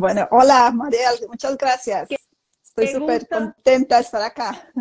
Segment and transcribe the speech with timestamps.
[0.00, 2.08] Bueno, hola Mariel, muchas gracias.
[2.64, 4.72] Estoy súper contenta de estar acá.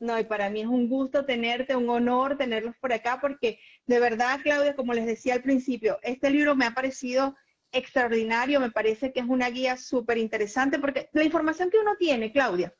[0.00, 4.00] No, y para mí es un gusto tenerte, un honor tenerlos por acá, porque de
[4.00, 7.36] verdad, Claudia, como les decía al principio, este libro me ha parecido
[7.70, 12.32] extraordinario, me parece que es una guía súper interesante, porque la información que uno tiene,
[12.32, 12.74] Claudia,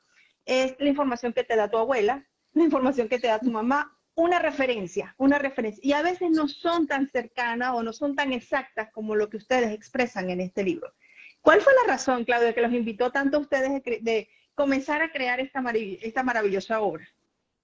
[0.44, 3.96] es la información que te da tu abuela, la información que te da tu mamá,
[4.16, 5.80] una referencia, una referencia.
[5.80, 9.36] Y a veces no son tan cercanas o no son tan exactas como lo que
[9.36, 10.92] ustedes expresan en este libro.
[11.44, 15.40] ¿Cuál fue la razón, Claudia, que los invitó tanto a ustedes de, comenzar a crear
[15.40, 15.62] esta,
[16.00, 17.06] esta maravillosa obra?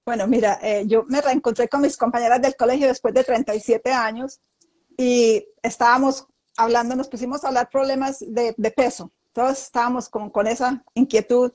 [0.04, 4.38] Bueno, mira, eh, yo me reencontré con mis compañeras del colegio después de 37 años
[4.98, 6.26] y estábamos
[6.58, 9.10] hablando, nos pusimos a hablar problemas de, peso.
[9.32, 11.50] Todos estábamos con, con esa inquietud.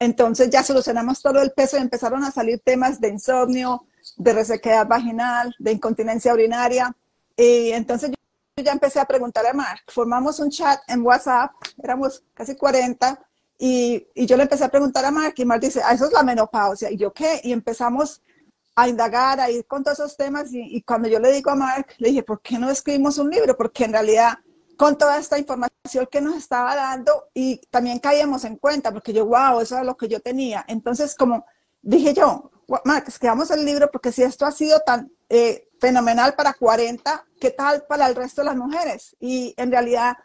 [0.00, 4.88] Entonces ya solucionamos todo el peso y empezaron a salir temas de insomnio, de resequedad
[4.88, 6.96] vaginal, de incontinencia urinaria.
[7.36, 8.10] Y entonces
[8.62, 9.82] ya empecé a preguntar a Mark.
[9.88, 13.18] Formamos un chat en WhatsApp, éramos casi 40,
[13.62, 16.12] y, y yo le empecé a preguntar a Mark y Mark dice, ah, eso es
[16.12, 16.90] la menopausia.
[16.90, 17.42] Y yo, ¿qué?
[17.44, 18.22] Y empezamos
[18.74, 20.50] a indagar, a ir con todos esos temas.
[20.52, 23.28] Y, y, cuando yo le digo a Mark, le dije, ¿por qué no escribimos un
[23.28, 23.54] libro?
[23.56, 24.38] Porque en realidad,
[24.78, 29.26] con toda esta información que nos estaba dando, y también caíamos en cuenta, porque yo,
[29.26, 30.64] wow, eso es lo que yo tenía.
[30.66, 31.44] Entonces, como
[31.82, 32.50] dije yo,
[32.86, 37.50] Mark, escribamos el libro, porque si esto ha sido tan eh, fenomenal para 40, ¿qué
[37.50, 39.16] tal para el resto de las mujeres?
[39.18, 40.16] Y en realidad,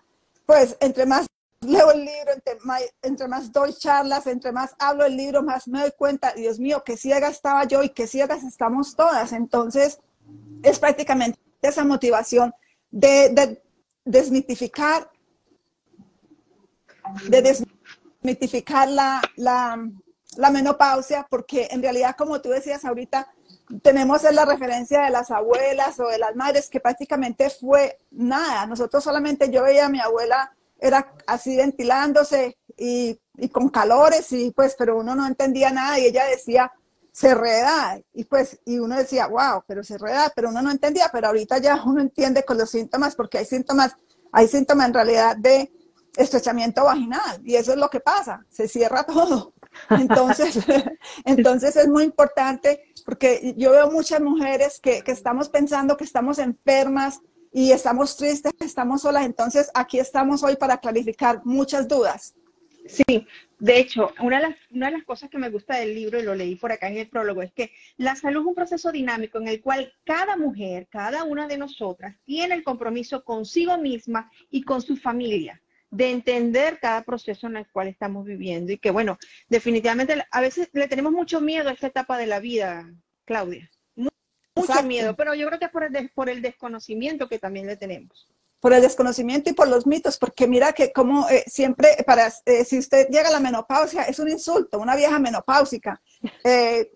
[0.46, 1.28] pues, entre más
[1.62, 2.32] leo el libro,
[3.02, 6.84] entre más, doy charlas, entre más hablo del libro, más me doy cuenta, Dios mío,
[6.86, 9.32] qué ciega estaba yo y qué ciegas estamos todas.
[9.34, 10.00] Entonces,
[10.62, 12.54] es prácticamente esa motivación
[12.92, 13.60] de,
[14.04, 15.10] desmitificar,
[17.28, 17.42] de
[18.22, 23.34] desmitificar la, la menopausia, porque en realidad, como tú decías ahorita,
[23.82, 28.66] tenemos la referencia de las abuelas o de las madres, que prácticamente fue nada.
[28.66, 33.20] Nosotros solamente, yo veía a mi abuela era así ventilándose y,
[33.52, 36.72] con calores, y pues, pero uno no entendía nada y ella decía,
[37.12, 41.10] se reda, y pues, y uno decía, wow, pero se reda, pero uno no entendía,
[41.12, 43.96] pero ahorita ya uno entiende con los síntomas, porque hay síntomas,
[44.32, 45.72] hay síntomas en realidad de
[46.18, 49.54] estrechamiento vaginal, y eso es lo que pasa, se cierra todo.
[49.90, 50.58] Entonces,
[51.26, 56.40] entonces es muy importante, porque yo veo muchas mujeres que, que estamos pensando que estamos
[56.40, 57.22] enfermas,
[57.58, 59.26] y estamos tristes, estamos solas.
[59.26, 62.36] Entonces, aquí estamos hoy para clarificar muchas dudas.
[62.86, 63.26] Sí,
[63.60, 66.24] de hecho, una de, las, una de las cosas que me gusta del libro, y
[66.24, 69.38] lo leí por acá en el prólogo, es que la salud es un proceso dinámico
[69.38, 74.64] en el cual cada mujer, cada una de nosotras, tiene el compromiso consigo misma y
[74.64, 75.62] con su familia
[75.96, 79.18] de entender cada proceso en el cual estamos viviendo y que, bueno,
[79.48, 82.92] definitivamente a veces le tenemos mucho miedo a esta etapa de la vida,
[83.24, 83.70] Claudia.
[84.58, 87.78] Mucho miedo, pero yo creo que es por el, por el desconocimiento que también le
[87.78, 88.28] tenemos.
[88.60, 92.64] Por el desconocimiento y por los mitos, porque mira que como eh, siempre, para eh,
[92.66, 96.02] si usted llega a la menopausia, es un insulto, una vieja menopáusica.
[96.44, 96.92] Eh,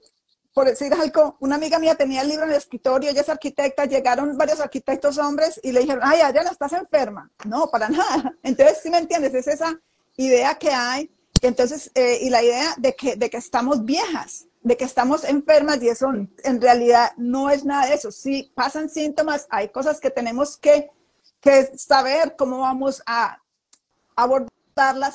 [0.59, 3.85] por decir algo, una amiga mía tenía el libro en el escritorio, ella es arquitecta,
[3.85, 7.31] llegaron varios arquitectos hombres y le dijeron, ay, Adriana, estás enferma.
[7.45, 8.33] No, para nada.
[8.43, 9.79] Entonces, si me entiendes, es esa
[10.17, 11.09] idea que hay,
[11.43, 15.87] entonces, y la idea de que, de que estamos viejas de que estamos enfermas y
[15.87, 16.11] eso
[16.43, 18.11] en realidad no es nada de eso.
[18.11, 20.91] Si pasan síntomas, hay cosas que tenemos que,
[21.77, 23.41] saber cómo vamos a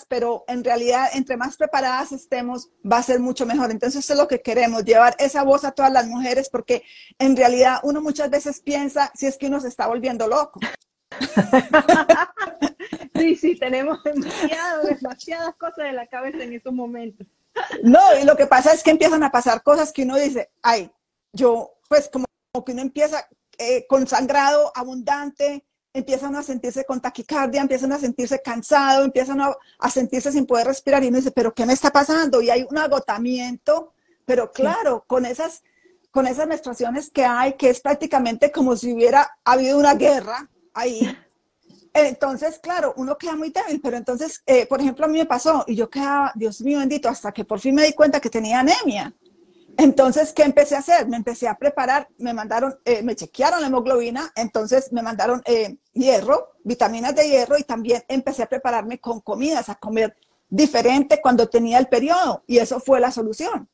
[0.09, 3.71] pero en realidad entre más preparadas estemos, va a ser mucho mejor.
[3.71, 6.83] Entonces eso es lo que queremos, llevar esa voz a todas las mujeres, porque
[7.19, 10.61] en realidad uno muchas veces piensa si es que uno se está volviendo loco.
[13.15, 17.27] sí, sí, tenemos demasiadas cosas en la cabeza en estos momentos.
[17.83, 20.91] No, y lo que pasa es que empiezan a pasar cosas que uno dice, ay,
[21.33, 22.27] yo, pues como,
[22.65, 25.65] que uno empieza eh, con sangrado abundante,
[25.95, 31.05] empiezan a sentirse con taquicardia, empiezan a sentirse cansado, empiezan a, sentirse sin poder respirar
[31.05, 32.43] y uno dice, pero ¿qué me está pasando?
[32.43, 33.93] Y hay un agotamiento,
[34.27, 35.63] pero claro, con esas
[36.11, 41.01] con esas menstruaciones que hay, que es prácticamente como si hubiera habido una guerra ahí,
[41.93, 45.65] entonces, claro, uno queda muy débil, pero entonces, eh, por ejemplo, a mí me pasó
[45.67, 48.61] y yo quedaba, Dios mío bendito, hasta que por fin me di cuenta que tenía
[48.61, 49.13] anemia.
[49.79, 51.09] Entonces, ¿qué empecé a hacer?
[51.09, 55.77] Me empecé a preparar, me mandaron, eh, me chequearon la hemoglobina, entonces me mandaron eh,
[55.93, 60.17] hierro, vitaminas de hierro y también empecé a prepararme con comidas, a comer
[60.49, 63.69] diferente cuando tenía el periodo y eso fue la solución.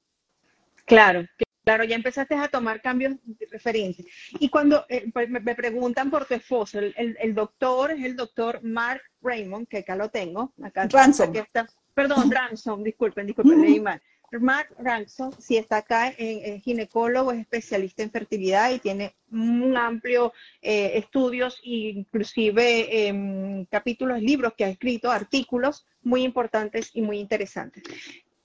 [0.87, 1.25] Claro,
[1.65, 4.05] Claro, ya empezaste a tomar cambios de referencia.
[4.39, 9.03] Y cuando eh, pues, me, preguntan por tu esposo, el, doctor es el doctor Mark
[9.21, 10.53] Raymond, que acá lo tengo.
[10.63, 11.35] Acá, Ransom.
[11.37, 14.01] está, perdón, Ransom, disculpen, disculpen, leí mal.
[14.39, 20.33] Mark Ransom, si está acá, es ginecólogo, es especialista en fertilidad y tiene un amplio
[20.63, 27.19] eh, estudios e inclusive em, capítulos, libros que ha escrito, artículos muy importantes y muy
[27.19, 27.83] interesantes.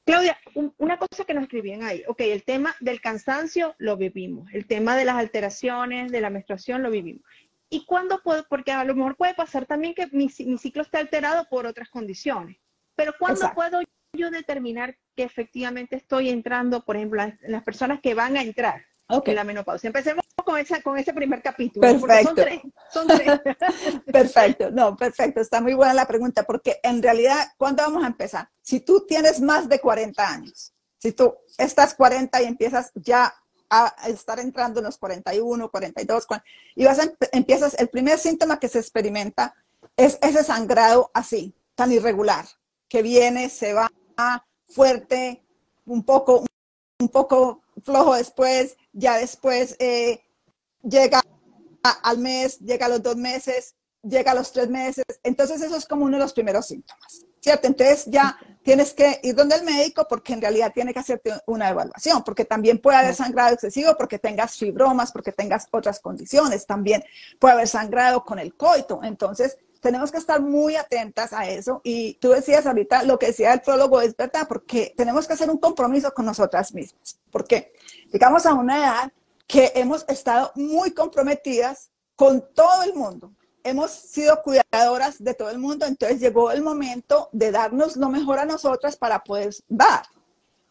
[0.06, 0.38] Claudia,
[0.78, 4.96] una cosa que nos escribían ahí, ok, el tema del cansancio lo vivimos, el tema
[4.96, 7.24] de las alteraciones, de la menstruación lo vivimos.
[7.70, 8.46] ¿Y cuándo puedo?
[8.48, 12.58] Porque a lo mejor puede pasar también que mi, ciclo esté alterado por otras condiciones,
[12.96, 13.82] pero ¿cuándo puedo
[14.16, 19.36] yo determinar que efectivamente estoy entrando, por ejemplo, las, personas que van a entrar en
[19.36, 19.88] la menopausia?
[19.88, 21.82] Empecemos con, esa, con ese primer capítulo.
[21.82, 22.28] Perfecto.
[22.28, 24.02] Son tres, son tres.
[24.12, 25.42] perfecto, no, perfecto.
[25.42, 28.50] Está muy buena la pregunta, porque en realidad, ¿cuándo vamos a empezar?
[28.62, 33.34] Si tú tienes más de 40 años, si tú estás 40 y empiezas ya
[33.70, 36.28] a estar entrando en los 41, 42,
[36.76, 37.00] y vas
[37.32, 39.56] empiezas, el primer síntoma que se experimenta
[39.98, 42.46] es ese sangrado así, tan irregular,
[42.88, 43.92] que viene, se va
[44.68, 45.44] fuerte,
[45.86, 46.46] un poco,
[47.00, 50.24] un poco flojo después, ya después eh,
[50.82, 51.22] llega
[52.04, 55.06] al mes, llega a los dos meses, llega a los tres meses.
[55.24, 57.68] Entonces eso es como uno de los primeros síntomas, ¿cierto?
[57.68, 61.70] Entonces ya tienes que ir donde el médico porque en realidad tiene que hacerte una
[61.70, 67.04] evaluación, porque también puede haber sangrado excesivo porque tengas fibromas, porque tengas otras condiciones, también
[67.40, 69.02] puede haber sangrado con el coito.
[69.04, 71.80] Entonces tenemos que estar muy atentas a eso.
[71.84, 75.48] Y tú decías ahorita, lo que decía el prólogo es verdad, porque tenemos que hacer
[75.48, 77.20] un compromiso con nosotras mismas.
[77.30, 77.72] Porque
[78.12, 79.14] llegamos a una edad
[79.46, 83.32] que hemos estado muy comprometidas con todo el mundo.
[83.64, 88.40] Hemos sido cuidadoras de todo el mundo, entonces llegó el momento de darnos lo mejor
[88.40, 90.08] a nosotras para poder dar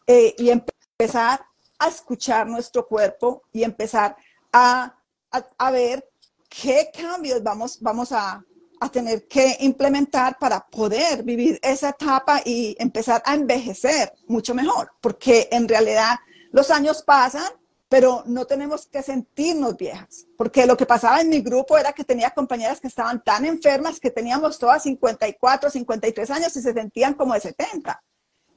[0.07, 1.39] eh, y empezar
[1.79, 4.17] a escuchar nuestro cuerpo y empezar
[4.51, 4.93] a,
[5.31, 6.05] a, ver
[6.49, 8.43] qué cambios vamos, vamos a,
[8.79, 14.91] a tener que implementar para poder vivir esa etapa y empezar a envejecer mucho mejor,
[15.01, 16.15] porque en realidad
[16.51, 17.51] los años pasan,
[17.87, 22.03] pero no tenemos que sentirnos viejas, porque lo que pasaba en mi grupo era que
[22.03, 27.13] tenía compañeras que estaban tan enfermas que teníamos todas 54, 53 años y se sentían
[27.13, 28.03] como de 70.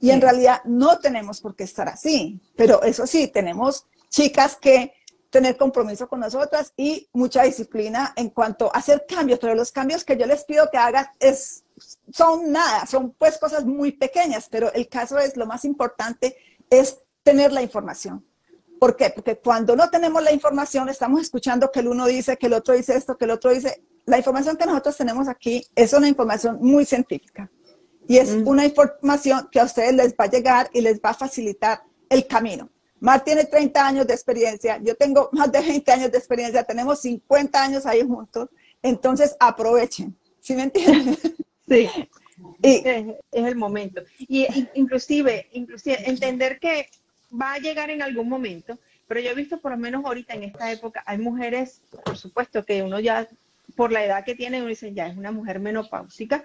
[0.01, 4.93] Y en realidad no tenemos por qué estar así, pero eso sí, tenemos chicas que
[5.29, 10.03] tener compromiso con nosotras y mucha disciplina en cuanto a hacer cambios, pero los cambios
[10.03, 11.63] que yo les pido que hagan es,
[12.11, 16.35] son nada, son pues cosas muy pequeñas, pero el caso es, lo más importante
[16.69, 18.25] es tener la información.
[18.79, 19.09] ¿Por qué?
[19.09, 22.73] Porque cuando no tenemos la información, estamos escuchando que el uno dice, que el otro
[22.73, 26.57] dice esto, que el otro dice, la información que nosotros tenemos aquí es una información
[26.61, 27.51] muy científica
[28.07, 31.13] y es una información que a ustedes les va a llegar y les va a
[31.13, 32.69] facilitar el camino.
[32.99, 37.01] Mar tiene 30 años de experiencia, yo tengo más de 20 años de experiencia, tenemos
[37.01, 38.49] 50 años ahí juntos,
[38.81, 41.17] entonces aprovechen, ¿sí me entienden?
[41.67, 41.89] Sí,
[42.61, 44.01] es, el momento.
[44.17, 46.89] Y inclusive, inclusive entender que
[47.31, 50.43] va a llegar en algún momento, pero yo he visto por lo menos ahorita en
[50.43, 53.27] esta época, hay mujeres, por supuesto que uno ya,
[53.75, 56.43] por la edad que tiene, uno dice, ya es una mujer menopáusica,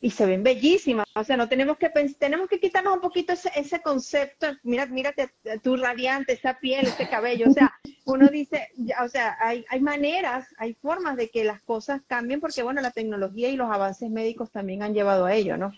[0.00, 1.06] y se ven bellísimas.
[1.14, 4.46] O sea, no tenemos que tenemos que quitarnos un poquito ese, ese concepto.
[4.62, 7.48] Mira, mírate tu radiante, esa piel, ese cabello.
[7.48, 7.72] O sea,
[8.04, 8.68] uno dice,
[9.02, 12.92] o sea, hay, hay maneras, hay formas de que las cosas cambien porque, bueno, la
[12.92, 15.72] tecnología y los avances médicos también han llevado a ello, ¿no?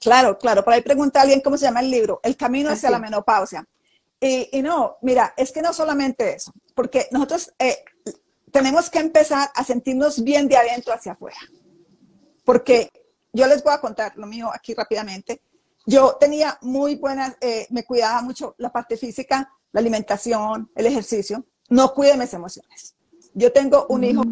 [0.00, 0.64] Claro, claro.
[0.64, 3.66] Por ahí pregunta a alguien cómo se llama el libro, El camino hacia la menopausia.
[4.18, 7.84] Y, y, no, mira, es que no solamente eso, porque nosotros eh,
[8.50, 11.36] tenemos que empezar a sentirnos bien de adentro hacia afuera.
[12.42, 12.90] Porque
[13.36, 15.42] yo les voy a contar lo mío aquí rápidamente.
[15.84, 21.44] Yo tenía muy buenas, eh, me cuidaba mucho la parte física, la alimentación, el ejercicio.
[21.68, 22.96] No cuide mis emociones.
[23.34, 24.24] Yo tengo un hijo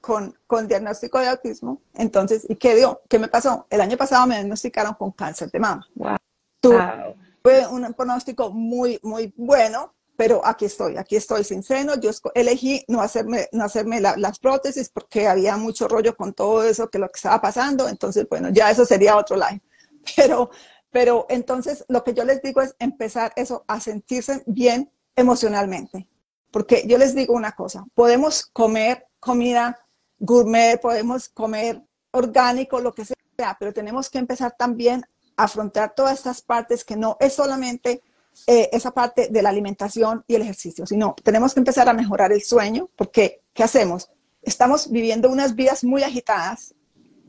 [0.00, 3.02] con, con diagnóstico de autismo, entonces, ¿y qué dio?
[3.08, 3.66] ¿Qué me pasó?
[3.68, 5.86] El año pasado me diagnosticaron con cáncer de mama.
[5.94, 6.16] Wow.
[6.60, 11.94] Tuve un pronóstico muy, muy bueno, pero aquí estoy, aquí estoy sin seno.
[12.00, 16.88] Yo elegí no hacerme, no hacerme las prótesis porque había mucho rollo con todo eso
[16.88, 17.88] que lo que estaba pasando.
[17.88, 19.60] Entonces, bueno, ya eso sería otro live.
[20.16, 20.50] Pero,
[20.92, 26.08] pero entonces lo que yo les digo es empezar eso a sentirse bien emocionalmente.
[26.52, 29.76] Porque yo les digo una cosa, podemos comer comida
[30.18, 31.82] gourmet, podemos comer
[32.12, 35.04] orgánico, lo que sea, pero tenemos que empezar también
[35.36, 38.02] a afrontar todas estas partes que no es solamente
[38.46, 42.32] eh, esa parte de la alimentación y el ejercicio, sino tenemos que empezar a mejorar
[42.32, 44.10] el sueño, porque ¿qué hacemos?
[44.42, 46.74] Estamos viviendo unas vidas muy agitadas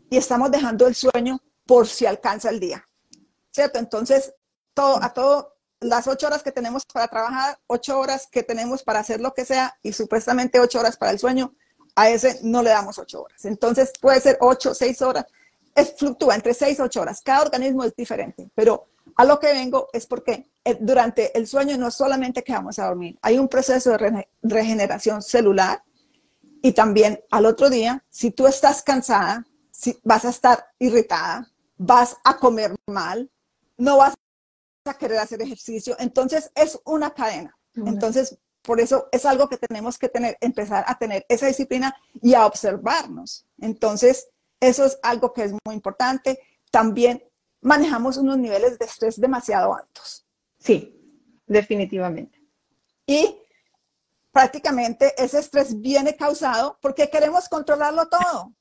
[0.09, 2.85] y estamos dejando el sueño por si alcanza el día,
[3.51, 3.79] ¿cierto?
[3.79, 4.33] Entonces,
[4.73, 8.99] todo, a todo, las ocho horas que tenemos para trabajar, ocho horas que tenemos para
[8.99, 11.53] hacer lo que sea y supuestamente ocho horas para el sueño,
[11.95, 13.45] a ese no le damos ocho horas.
[13.45, 15.25] Entonces, puede ser ocho, seis horas,
[15.75, 17.21] es, fluctúa entre seis, ocho horas.
[17.23, 21.77] Cada organismo es diferente, pero a lo que vengo es porque eh, durante el sueño
[21.77, 25.83] no solamente que vamos a dormir, hay un proceso de regeneración celular
[26.61, 32.17] y también al otro día, si tú estás cansada, si vas a estar irritada, vas
[32.23, 33.31] a comer mal,
[33.77, 34.13] no vas
[34.85, 35.95] a querer hacer ejercicio.
[35.99, 37.57] Entonces es una cadena.
[37.75, 42.33] Entonces, por eso es algo que tenemos que tener, empezar a tener esa disciplina y
[42.33, 43.45] a observarnos.
[43.61, 46.39] Entonces, eso es algo que es muy importante.
[46.71, 47.23] También
[47.67, 50.25] manejamos unos niveles de estrés demasiado altos.
[50.57, 50.97] Sí,
[51.45, 52.41] definitivamente.
[53.05, 53.37] Y
[54.31, 58.53] prácticamente ese estrés viene causado porque queremos controlarlo todo.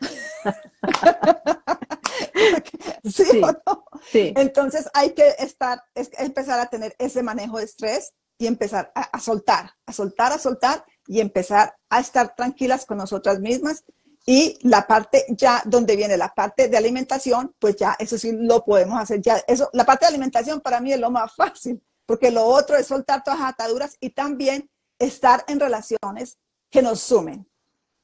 [3.04, 3.84] ¿Sí, o no?
[4.10, 8.92] sí, Entonces hay que estar, es, empezar a tener ese manejo de estrés y empezar
[8.94, 13.84] a, soltar, a soltar, a soltar y empezar a estar tranquilas con nosotras mismas.
[14.28, 18.64] Y la parte ya donde viene la parte de alimentación, pues ya eso sí lo
[18.64, 19.22] podemos hacer.
[19.22, 22.76] Ya eso, la parte de alimentación para mí es lo más fácil, porque lo otro
[22.76, 24.68] es soltar todas las ataduras y también
[24.98, 26.38] estar en relaciones
[26.70, 27.48] que nos sumen,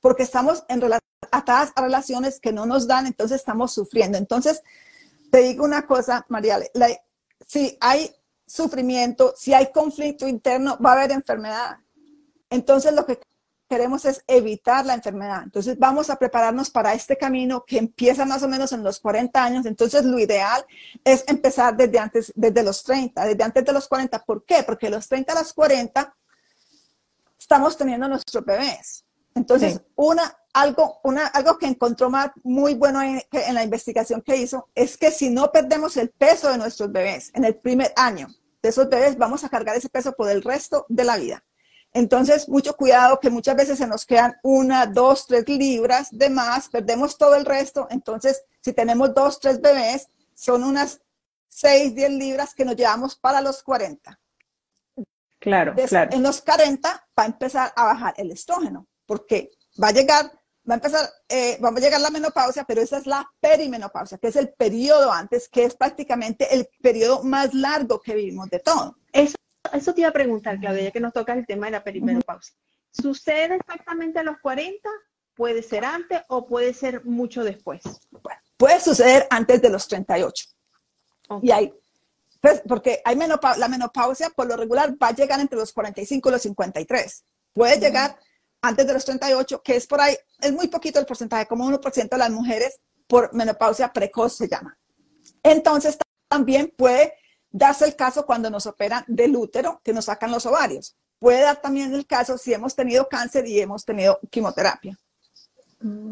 [0.00, 0.80] porque estamos en
[1.32, 4.16] atadas a relaciones que no nos dan, entonces estamos sufriendo.
[4.16, 4.62] Entonces,
[5.32, 6.60] te digo una cosa, María,
[7.46, 8.14] si hay
[8.46, 11.78] sufrimiento, si hay conflicto interno, va a haber enfermedad.
[12.50, 13.18] Entonces, lo que
[13.72, 15.44] queremos es evitar la enfermedad.
[15.44, 19.42] Entonces, vamos a prepararnos para este camino que empieza más o menos en los 40
[19.42, 19.64] años.
[19.64, 20.62] Entonces, lo ideal
[21.02, 24.24] es empezar desde antes, desde los 30, desde antes de los 40.
[24.24, 24.62] ¿Por qué?
[24.62, 26.14] Porque los 30 a los 40
[27.38, 29.06] estamos teniendo nuestros bebés.
[29.34, 32.10] Entonces, una, algo, una, algo que encontró
[32.42, 36.50] muy bueno en, en, la investigación que hizo es que si no perdemos el peso
[36.50, 38.28] de nuestros bebés en el primer año
[38.62, 41.42] de esos bebés, vamos a cargar ese peso por el resto de la vida.
[41.94, 46.68] Entonces, mucho cuidado que muchas veces se nos quedan una, dos, tres libras de más,
[46.68, 47.86] perdemos todo el resto.
[47.90, 51.00] Entonces, si tenemos dos, tres bebés, son unas
[51.48, 54.18] seis, diez libras que nos llevamos para los 40.
[55.38, 56.10] Claro, claro.
[56.12, 59.50] En los 40 va a empezar a bajar el estrógeno, porque
[59.82, 60.26] va a llegar,
[60.68, 64.28] va a empezar, eh, va a llegar la menopausia, pero esa es la perimenopausia, que
[64.28, 68.96] es el periodo antes, que es prácticamente el periodo más largo que vivimos de todo.
[69.12, 69.36] Eso,
[69.72, 72.54] eso te iba a preguntar, Claudia, ya que nos toca el tema de la perimenopausia.
[72.90, 74.88] ¿Sucede exactamente a los 40?
[75.34, 77.82] ¿Puede ser antes o puede ser mucho después?
[78.10, 80.46] Bueno, puede suceder antes de los 38.
[81.42, 81.72] Y hay
[82.42, 83.16] pues, porque hay
[83.56, 87.24] la menopausia por lo regular va a llegar entre los 45 y los 53.
[87.52, 88.18] Puede llegar
[88.60, 92.08] antes de los 38, que es por ahí, es muy poquito el porcentaje, como 1%
[92.08, 94.76] de las mujeres por menopausia precoz se llama.
[95.44, 95.96] Entonces,
[96.28, 97.14] también puede
[97.52, 100.96] darse el caso cuando nos operan del útero, que nos sacan los ovarios.
[101.18, 104.98] Puede dar también el caso si hemos tenido cáncer y hemos tenido quimioterapia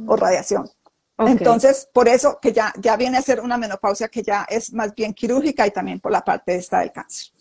[0.06, 0.70] o radiación.
[1.18, 4.94] Entonces, por eso que ya, ya viene a ser una menopausia que ya es más
[4.94, 7.32] bien quirúrgica y también por la parte esta del cáncer.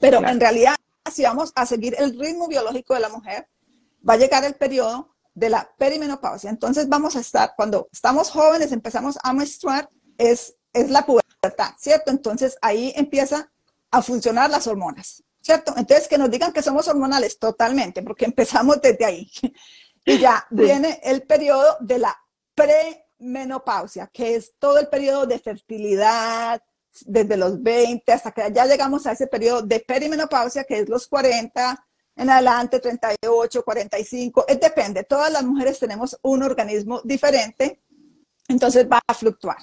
[0.00, 0.76] Pero en realidad,
[1.10, 3.48] si vamos a seguir el ritmo biológico de la mujer,
[4.08, 6.50] va a llegar el periodo de la perimenopausia.
[6.50, 11.33] Entonces vamos a estar, cuando estamos jóvenes, empezamos a menstruar, es, es la pubertad,
[11.78, 12.10] ¿cierto?
[12.10, 13.50] Entonces ahí empieza
[13.90, 15.74] a funcionar las hormonas, ¿cierto?
[15.76, 19.30] Entonces que nos digan que somos hormonales totalmente, porque empezamos desde ahí.
[20.06, 22.14] Y ya viene el periodo de la
[22.54, 26.62] pre menopausia, que es todo el periodo de fertilidad,
[27.06, 31.06] desde los 20 hasta que ya llegamos a ese periodo de perimenopausia, que es los
[31.08, 31.86] 40
[32.16, 35.02] en adelante, 38, 45, es, depende.
[35.04, 37.82] Todas las mujeres tenemos un organismo diferente,
[38.46, 39.58] entonces va a fluctuar.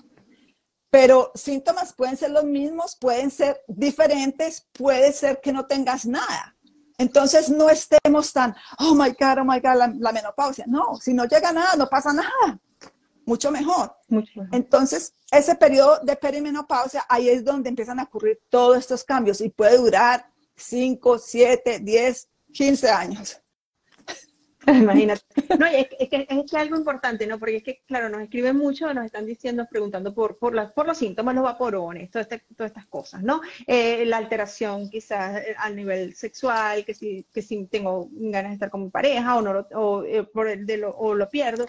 [0.92, 6.56] Pero síntomas pueden ser los mismos, pueden ser diferentes, puede ser que no tengas nada.
[7.00, 10.66] Entonces no estemos tan, oh my God, oh my God, la, la menopausia.
[10.68, 12.60] No, si no llega nada, no pasa nada
[13.26, 13.96] mucho mejor.
[14.52, 19.50] Entonces, ese periodo de perimenopausia, ahí es donde empiezan a ocurrir todos estos cambios y
[19.50, 23.42] puede durar 5, 7, 10, 15 años.
[24.68, 25.22] Imagínate.
[25.58, 27.40] No, es, que, es, algo importante, ¿no?
[27.40, 30.98] Porque es que, claro, nos escriben mucho, nos están diciendo, preguntando por, por, por los
[30.98, 33.42] síntomas, los vaporones, todas, este, todas estas cosas, ¿no?
[33.66, 38.54] Eh, la alteración quizás eh, a nivel sexual, que si, que si tengo ganas de
[38.56, 41.66] estar con mi pareja o, no, o, eh, por el de lo, o lo pierdo.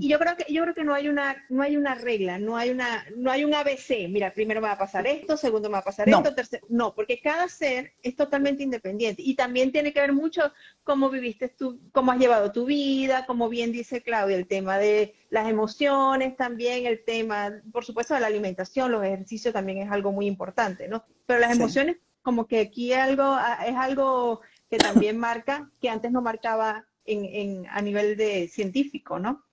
[0.00, 2.56] Y yo creo que, yo creo que no hay una, no hay una regla, no
[2.56, 4.08] hay una, no hay un ABC.
[4.08, 6.66] Mira, primero me va a pasar esto, segundo me va a pasar esto, tercero.
[6.70, 10.52] No, porque cada ser es totalmente independiente y también tiene que ver mucho
[10.82, 15.14] cómo viviste tú, cómo has llevado tu vida, como bien dice Claudia, el tema de
[15.30, 20.12] las emociones también, el tema, por supuesto, de la alimentación, los ejercicios también es algo
[20.12, 21.04] muy importante, ¿no?
[21.26, 24.40] Pero las emociones, como que aquí algo, es algo
[24.70, 29.44] que también marca, que antes no marcaba en, a nivel de científico, ¿no?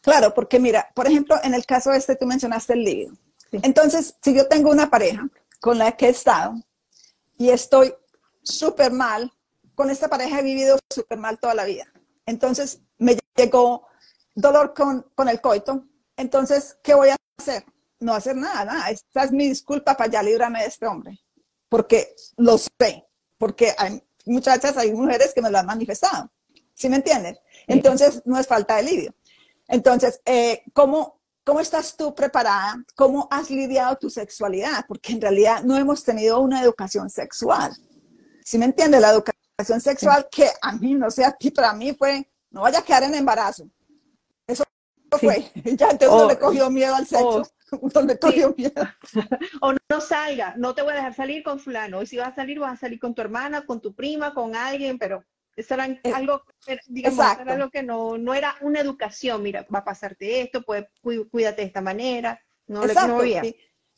[0.00, 3.14] Claro, porque mira, por ejemplo, en el caso este tú mencionaste el líbido.
[3.50, 5.28] Entonces, si yo tengo una pareja,
[5.64, 6.56] con la que he estado
[7.38, 7.94] y estoy
[8.42, 9.32] súper mal.
[9.74, 11.86] Con esta pareja he vivido súper mal toda la vida.
[12.26, 13.86] Entonces me llegó
[14.34, 15.84] dolor con, con el coito.
[16.16, 17.64] Entonces, ¿qué voy a hacer?
[18.00, 18.90] No hacer nada, nada.
[18.90, 21.20] Esta es mi disculpa para ya librarme de este hombre.
[21.68, 23.06] Porque lo sé.
[23.38, 26.30] Porque hay muchachas, hay mujeres que me lo han manifestado.
[26.74, 27.36] ¿Sí me entienden?
[27.66, 29.14] Entonces, no es falta de alivio.
[29.68, 32.76] Entonces, eh, ¿cómo, ¿cómo estás tú preparada?
[32.94, 34.84] ¿Cómo has lidiado tu sexualidad?
[34.86, 37.72] Porque en realidad no hemos tenido una educación sexual.
[38.44, 39.00] ¿Sí me entiendes?
[39.00, 42.80] La educación sexual que a mí, no sé, a ti, para mí fue, no vaya
[42.80, 43.68] a quedar en embarazo.
[44.46, 44.64] Eso
[45.18, 45.50] fue.
[45.78, 47.42] Ya entonces uno le cogió miedo al sexo.
[47.80, 48.82] Uno le cogió miedo.
[49.60, 52.02] o no salga, no te voy a dejar salir con fulano.
[52.02, 54.56] Y si vas a salir, vas a salir con tu hermana, con tu prima, con
[54.56, 55.24] alguien, pero
[55.56, 56.42] eso era eh, algo,
[56.86, 59.42] digamos, era algo que no, no era una educación.
[59.42, 60.84] Mira, va a pasarte esto, pues
[61.30, 62.40] cuídate de esta manera.
[62.66, 63.42] No, Exacto, no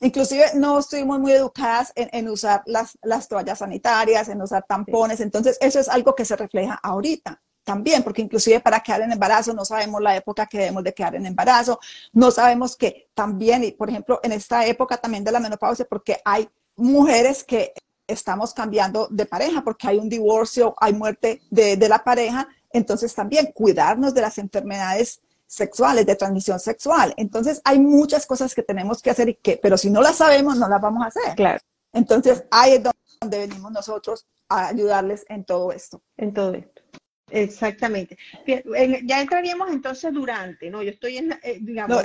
[0.00, 5.20] Inclusive no estuvimos muy educadas en, en usar las, las, toallas sanitarias, en usar tampones.
[5.20, 9.52] Entonces, eso es algo que se refleja ahorita también, porque inclusive para quedar en embarazo
[9.52, 11.80] no sabemos la época que debemos de quedar en embarazo,
[12.12, 16.20] no sabemos que también, y por ejemplo, en esta época también de la menopausia, porque
[16.24, 17.72] hay mujeres que
[18.06, 23.12] estamos cambiando de pareja, porque hay un divorcio, hay muerte de, de la pareja, entonces
[23.12, 27.14] también cuidarnos de las enfermedades sexuales, de transmisión sexual.
[27.16, 30.56] Entonces hay muchas cosas que tenemos que hacer y que, pero si no las sabemos,
[30.56, 31.34] no las vamos a hacer.
[31.36, 31.60] Claro.
[31.92, 32.82] Entonces ahí es
[33.20, 36.02] donde venimos nosotros a ayudarles en todo esto.
[36.16, 36.82] En todo esto.
[37.30, 38.16] Exactamente.
[38.46, 40.82] Ya entraríamos entonces durante, ¿no?
[40.82, 42.02] Yo estoy en, eh, digamos,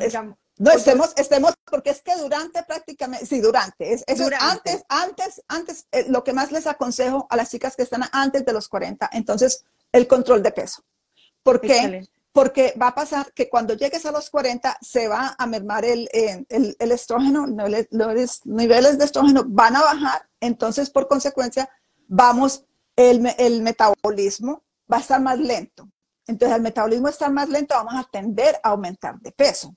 [0.58, 6.06] no, estemos, estemos, porque es que durante prácticamente, sí, durante, es, antes, antes, antes, eh,
[6.08, 9.66] lo que más les aconsejo a las chicas que están antes de los 40, entonces,
[9.92, 10.84] el control de peso.
[11.42, 12.08] ¿Por qué?
[12.32, 16.10] Porque va a pasar que cuando llegues a los 40 se va a mermar el,
[16.14, 21.70] el, el estrógeno, los niveles de estrógeno van a bajar, entonces por consecuencia
[22.08, 25.90] vamos, el, el metabolismo va a estar más lento.
[26.28, 29.76] Entonces, al metabolismo estar más lento, vamos a tender a aumentar de peso.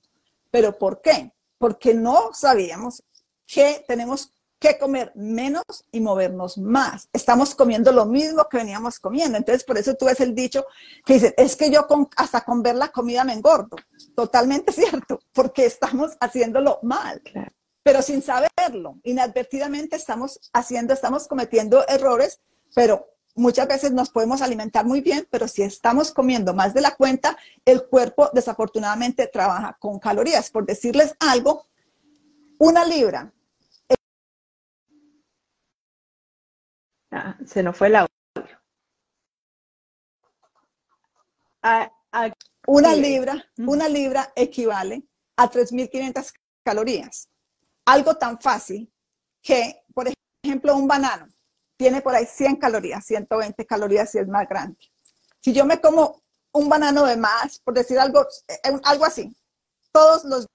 [0.51, 1.33] ¿Pero por qué?
[1.57, 3.03] Porque no sabíamos
[3.45, 7.09] que tenemos que comer menos y movernos más.
[7.13, 9.37] Estamos comiendo lo mismo que veníamos comiendo.
[9.37, 10.65] Entonces, por eso tú ves el dicho
[11.05, 13.75] que dice, es que yo con, hasta con ver la comida me engordo.
[14.15, 17.21] Totalmente cierto, porque estamos haciéndolo mal.
[17.83, 22.39] Pero sin saberlo, inadvertidamente estamos haciendo, estamos cometiendo errores,
[22.73, 26.95] pero muchas veces nos podemos alimentar muy bien, pero si estamos comiendo más de la
[26.95, 30.49] cuenta, el cuerpo desafortunadamente trabaja con calorías.
[30.49, 31.67] Por decirles algo,
[32.57, 33.34] una libra.
[37.17, 38.09] Ah, se nos fue el audio.
[42.67, 47.29] una libra, una libra equivale a 3.500 calorías.
[47.85, 48.91] Algo tan fácil
[49.41, 50.09] que, por
[50.43, 51.29] ejemplo, un banano
[51.77, 54.77] tiene por ahí 100 calorías, 120 calorías si es más grande.
[55.39, 59.33] Si yo me como un banano de más, por decir algo, eh, algo así,
[59.93, 60.47] todos los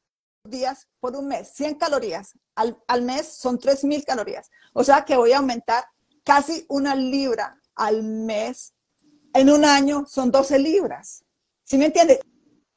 [0.45, 4.51] días por un mes, 100 calorías, al, al mes son 3.000 calorías.
[4.75, 5.87] O sea que voy a aumentar
[6.31, 8.73] casi una libra al mes.
[9.35, 11.25] En un año son 12 libras.
[11.65, 12.21] ¿Sí me entiendes?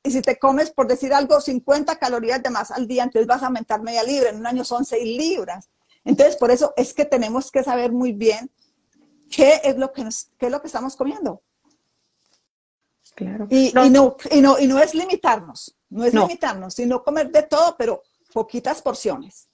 [0.04, 3.44] Y si te comes, por decir algo, 50 calorías de más al día, entonces vas
[3.44, 4.30] a aumentar media libra.
[4.30, 5.70] En un año son 6 libras.
[6.04, 8.50] Entonces, por eso es que tenemos que saber muy bien
[9.30, 11.44] qué es lo que, es lo que estamos comiendo.
[13.13, 13.46] Claro.
[13.52, 13.89] Y no, y,
[14.42, 18.02] no, y, no, es limitarnos, no es limitarnos, sino comer de todo, pero
[18.34, 19.48] poquitas porciones.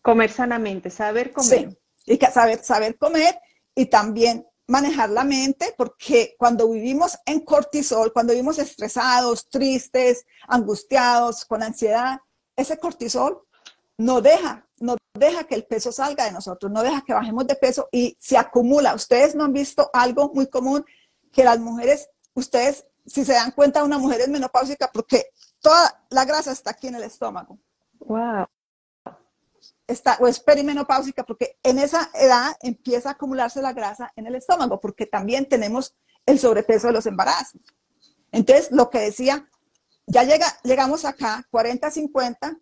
[0.00, 1.68] Comer sanamente, saber comer.
[1.70, 3.38] Sí, y saber, saber comer
[3.74, 11.44] y también manejar la mente, porque cuando vivimos en cortisol, cuando vivimos estresados, tristes, angustiados,
[11.44, 12.18] con ansiedad,
[12.56, 13.42] ese cortisol
[13.98, 17.54] no deja, no deja que el peso salga de nosotros, no deja que bajemos de
[17.54, 18.94] peso y se acumula.
[18.94, 20.84] Ustedes no han visto algo muy común
[21.32, 25.26] que las mujeres, ustedes, si se dan cuenta, una mujer es menopáusica porque
[25.60, 27.58] toda la grasa está aquí en el estómago.
[28.00, 28.46] Wow.
[29.86, 34.34] Está, o es perimenopáusica porque en esa edad empieza a acumularse la grasa en el
[34.34, 35.94] estómago, porque también tenemos
[36.26, 37.60] el sobrepeso de los embarazos.
[38.32, 39.48] Entonces, lo que decía,
[40.06, 42.58] ya llega, llegamos acá, 40, 50,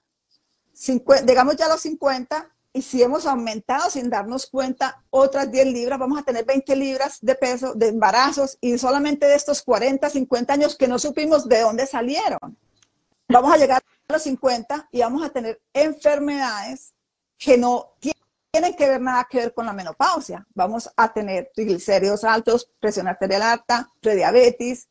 [1.26, 5.98] llegamos ya a los 50 y si hemos aumentado sin darnos cuenta otras 10 libras,
[5.98, 10.52] vamos a tener 20 libras de peso de embarazos y solamente de estos 40, 50
[10.52, 12.58] años que no supimos de dónde salieron.
[13.28, 16.94] Vamos a llegar a los 50 y vamos a tener enfermedades
[17.38, 17.94] que no
[18.54, 20.46] tienen que ver nada que ver con la menopausia.
[20.54, 24.88] Vamos a tener triglicéridos altos, presión arterial alta, prediabetes,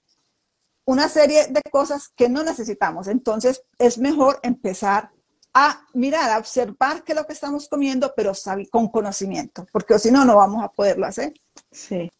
[0.86, 3.08] una serie de cosas que no necesitamos.
[3.08, 5.12] Entonces es mejor empezar
[5.54, 8.34] a mirar, a observar qué es lo que estamos comiendo, pero
[8.72, 11.34] con conocimiento, porque si no, no vamos a poderlo hacer.
[11.72, 12.12] Sí.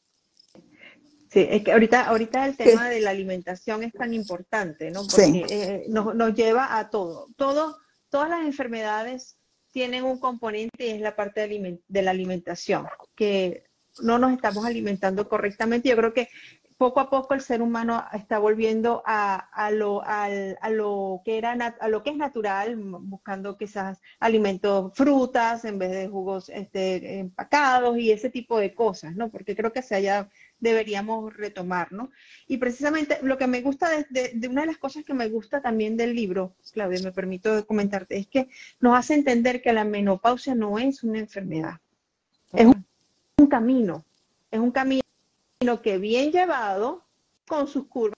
[1.32, 5.02] Sí, es que ahorita, ahorita el tema de la alimentación es tan importante, ¿no?
[5.02, 7.28] Porque eh, nos, nos, lleva a todo.
[7.36, 7.80] todo.
[8.10, 9.36] Todas las enfermedades
[9.74, 13.66] tienen un componente y es la parte de, la alimentación, que
[14.02, 15.90] no nos estamos alimentando correctamente.
[15.90, 16.30] Yo creo que
[16.78, 20.30] poco a poco el ser humano está volviendo a, lo, a,
[20.70, 26.08] lo, que era a lo que es natural, buscando quizás alimentos, frutas en vez de
[26.08, 29.30] jugos este, empacados y ese tipo de cosas, ¿no?
[29.30, 32.12] Porque creo que se haya deberíamos retomar, ¿no?
[32.48, 35.62] Y precisamente lo que me gusta de, de, una de las cosas que me gusta
[35.62, 38.48] también del libro, Claudia, me permito comentarte, es que
[38.80, 41.80] nos hace entender que la menopausia no es una enfermedad,
[42.54, 42.68] es
[43.38, 44.06] un camino,
[44.52, 45.02] es un camino
[45.82, 47.04] que bien llevado,
[47.48, 48.16] con sus curvas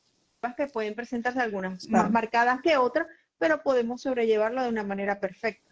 [0.55, 5.64] que pueden presentarse algunas más marcadas que otras, pero podemos sobrellevarlo de una manera perfecta.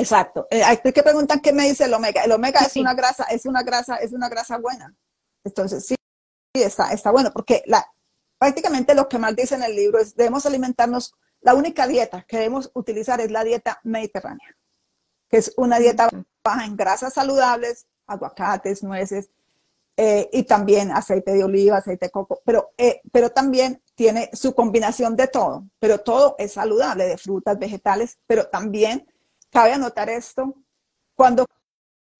[0.00, 0.46] Exacto.
[0.50, 2.24] Eh, hay que preguntar qué me dice el omega.
[2.24, 4.94] El omega es una grasa, es una grasa, es una grasa buena.
[5.44, 5.94] Entonces, sí,
[6.54, 7.86] está, está bueno, porque la,
[8.38, 12.38] prácticamente lo que más dice en el libro es debemos alimentarnos, la única dieta que
[12.38, 14.56] debemos utilizar es la dieta mediterránea,
[15.28, 16.08] que es una dieta
[16.42, 19.30] baja en grasas saludables, aguacates, nueces,
[19.96, 24.54] eh, y también aceite de oliva, aceite de coco, pero, eh, pero también tiene su
[24.54, 29.06] combinación de todo, pero todo es saludable, de frutas, vegetales, pero también
[29.50, 30.54] cabe anotar esto,
[31.14, 31.46] cuando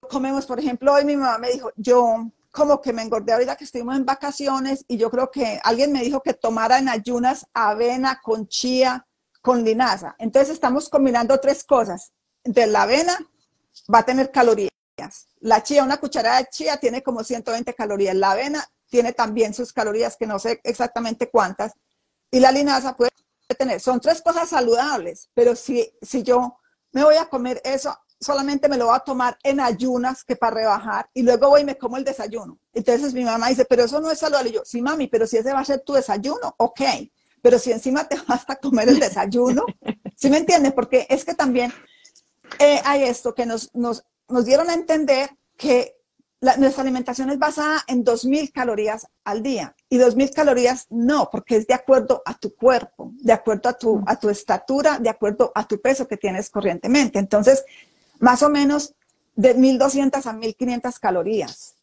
[0.09, 3.63] comemos, por ejemplo, hoy mi mamá me dijo, yo como que me engordé ahorita que
[3.63, 8.19] estuvimos en vacaciones y yo creo que alguien me dijo que tomara en ayunas avena
[8.21, 9.07] con chía,
[9.41, 10.15] con linaza.
[10.19, 12.11] Entonces estamos combinando tres cosas.
[12.43, 13.17] De la avena
[13.93, 14.71] va a tener calorías
[15.39, 18.15] la chía, una cucharada de chía tiene como 120 calorías.
[18.15, 21.73] La avena tiene también sus calorías, que no sé exactamente cuántas.
[22.29, 23.11] Y la linaza puede
[23.57, 23.79] tener.
[23.81, 26.57] Son tres cosas saludables, pero si, si yo
[26.91, 30.55] me voy a comer eso, solamente me lo voy a tomar en ayunas que para
[30.55, 32.59] rebajar y luego voy y me como el desayuno.
[32.73, 34.49] Entonces mi mamá dice, pero eso no es saludable.
[34.49, 36.81] Y yo, sí, mami, pero si ese va a ser tu desayuno, ok.
[37.41, 39.65] Pero si encima te vas a comer el desayuno,
[40.15, 40.73] ¿sí me entiendes?
[40.73, 41.73] Porque es que también
[42.59, 46.00] eh, hay esto que nos, nos nos dieron a entender que
[46.57, 49.75] nuestra alimentación es basada en 2.000 calorías al día.
[49.89, 54.03] Y 2.000 calorías no, porque es de acuerdo a tu cuerpo, de acuerdo a tu,
[54.07, 57.19] a tu estatura, de acuerdo a tu peso que tienes corrientemente.
[57.19, 57.63] Entonces,
[58.19, 58.95] más o menos
[59.35, 61.75] de 1.200 a 1.500 calorías.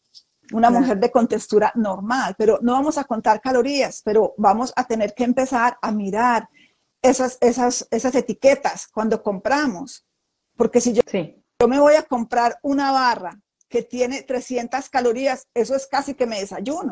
[0.51, 5.13] Una mujer de contextura normal, pero no vamos a contar calorías, pero vamos a tener
[5.13, 6.49] que empezar a mirar
[7.03, 10.05] esas, esas, esas etiquetas cuando compramos.
[10.57, 13.37] Porque si yo, sí yo me voy a comprar una barra
[13.69, 16.91] que tiene 300 calorías, eso es casi que me desayuno.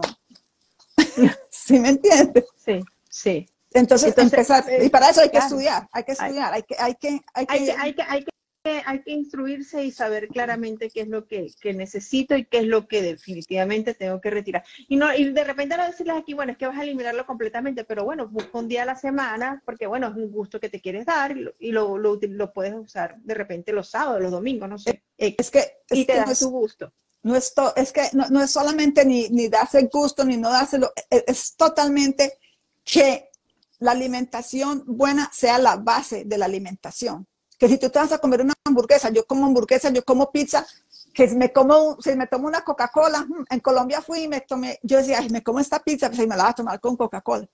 [1.49, 2.45] ¿Sí me entiendes?
[2.63, 3.49] Sí, sí.
[3.71, 7.19] Entonces, empezar, y para eso hay que estudiar, hay que estudiar, hay que, hay que,
[7.33, 8.31] hay que, hay que, hay que
[8.85, 12.87] hay que instruirse y saber claramente qué es lo que, necesito y qué es lo
[12.87, 14.63] que definitivamente tengo que retirar.
[14.87, 17.83] Y no y de repente no decirles aquí, bueno, es que vas a eliminarlo completamente,
[17.83, 20.81] pero bueno, busca un día a la semana, porque bueno, es un gusto que te
[20.81, 25.03] quieres dar y lo, lo, puedes usar de repente los sábados, los domingos, no sé.
[25.17, 26.93] Es que, y te da tu gusto.
[27.23, 30.91] No es, es que no, es solamente ni, ni darse el gusto, ni no dárselo,
[31.09, 32.37] es, es totalmente
[32.83, 33.29] que
[33.79, 37.27] la alimentación buena sea la base de la alimentación
[37.57, 40.65] que si tú te vas a comer una hamburguesa, yo como hamburguesa, yo como pizza,
[41.13, 44.41] que si me como, si me tomo una Coca-Cola, mm, en Colombia fui y me
[44.41, 46.95] tomé, yo decía, me como esta pizza, pues ahí me la voy a tomar con
[46.95, 47.47] Coca-Cola.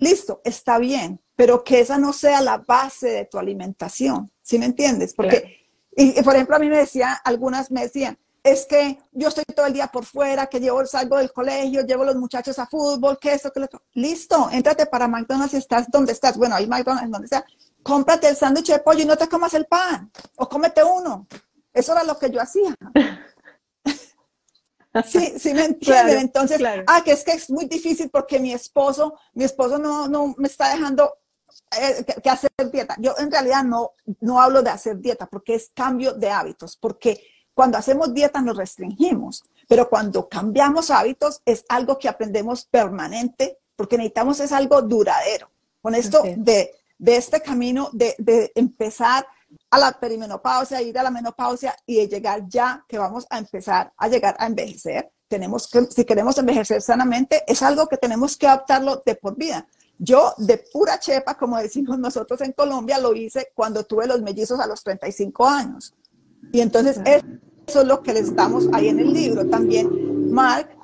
[0.00, 4.66] Listo, está bien, pero que esa no sea la base de tu alimentación, ¿sí me
[4.66, 5.14] entiendes?
[5.14, 9.44] Porque, y, por ejemplo, a mí me decían, algunas me decían, es que yo estoy
[9.44, 13.18] todo el día por fuera, que llevo, salgo del colegio, llevo los muchachos a fútbol,
[13.18, 13.82] que eso, que lo otro.
[13.94, 16.36] Listo, entrate para McDonald's y estás donde estás.
[16.36, 17.44] Bueno, hay McDonald's donde sea
[17.86, 21.28] cómprate el sándwich de pollo y no te comas el pan, o cómete uno.
[21.72, 22.74] Eso era lo que yo hacía.
[25.04, 26.20] Sí, sí me entienden.
[26.20, 30.34] Entonces, ah, que es que es muy difícil porque mi esposo, mi esposo no, no
[30.38, 31.18] me está dejando
[31.78, 32.96] eh, que, hacer dieta.
[32.98, 37.22] Yo en realidad no, no hablo de hacer dieta porque es cambio de hábitos, porque
[37.52, 43.98] cuando hacemos dieta nos restringimos, pero cuando cambiamos hábitos es algo que aprendemos permanente porque
[43.98, 45.50] necesitamos es algo duradero.
[45.82, 49.26] Con esto de de este camino de, empezar
[49.70, 53.92] a la perimenopausia, ir a la menopausia y de llegar ya que vamos a empezar
[53.96, 55.10] a llegar a envejecer.
[55.28, 59.66] Tenemos que, si queremos envejecer sanamente, es algo que tenemos que adaptarlo de por vida.
[59.98, 64.60] Yo de pura chepa, como decimos nosotros en Colombia, lo hice cuando tuve los mellizos
[64.60, 65.94] a los 35 años.
[66.52, 67.00] Y entonces
[67.66, 69.48] eso es lo que les damos ahí en el libro.
[69.48, 70.75] También Mark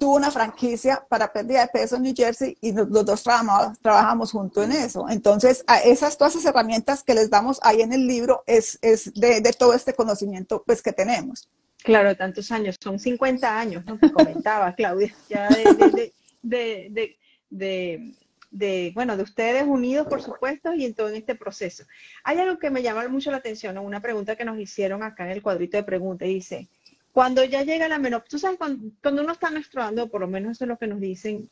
[0.00, 4.32] tuvo una franquicia para pérdida de peso en New Jersey y los, dos trabajamos, trabajamos
[4.32, 5.06] juntos en eso.
[5.10, 9.12] Entonces, a esas todas esas herramientas que les damos ahí en el libro es, es
[9.12, 11.50] de, de, todo este conocimiento pues que tenemos.
[11.84, 13.98] Claro, tantos años, son 50 años, ¿no?
[13.98, 17.18] Que comentaba Claudia, ya de, de,
[17.50, 18.14] de,
[18.50, 21.84] de, bueno, de ustedes unidos, por supuesto, y en todo este proceso.
[22.24, 25.32] Hay algo que me llama mucho la atención, una pregunta que nos hicieron acá en
[25.32, 26.68] el cuadrito de preguntas, dice,
[27.12, 30.64] cuando ya llega la menopausia, tú sabes, cuando, uno está menstruando, por lo menos eso
[30.64, 31.50] es lo que nos dicen,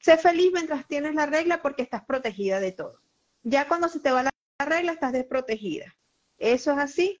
[0.00, 3.00] sé feliz mientras tienes la regla porque estás protegida de todo.
[3.42, 5.94] Ya cuando se te va la, regla, estás desprotegida.
[6.38, 7.20] ¿Eso es así?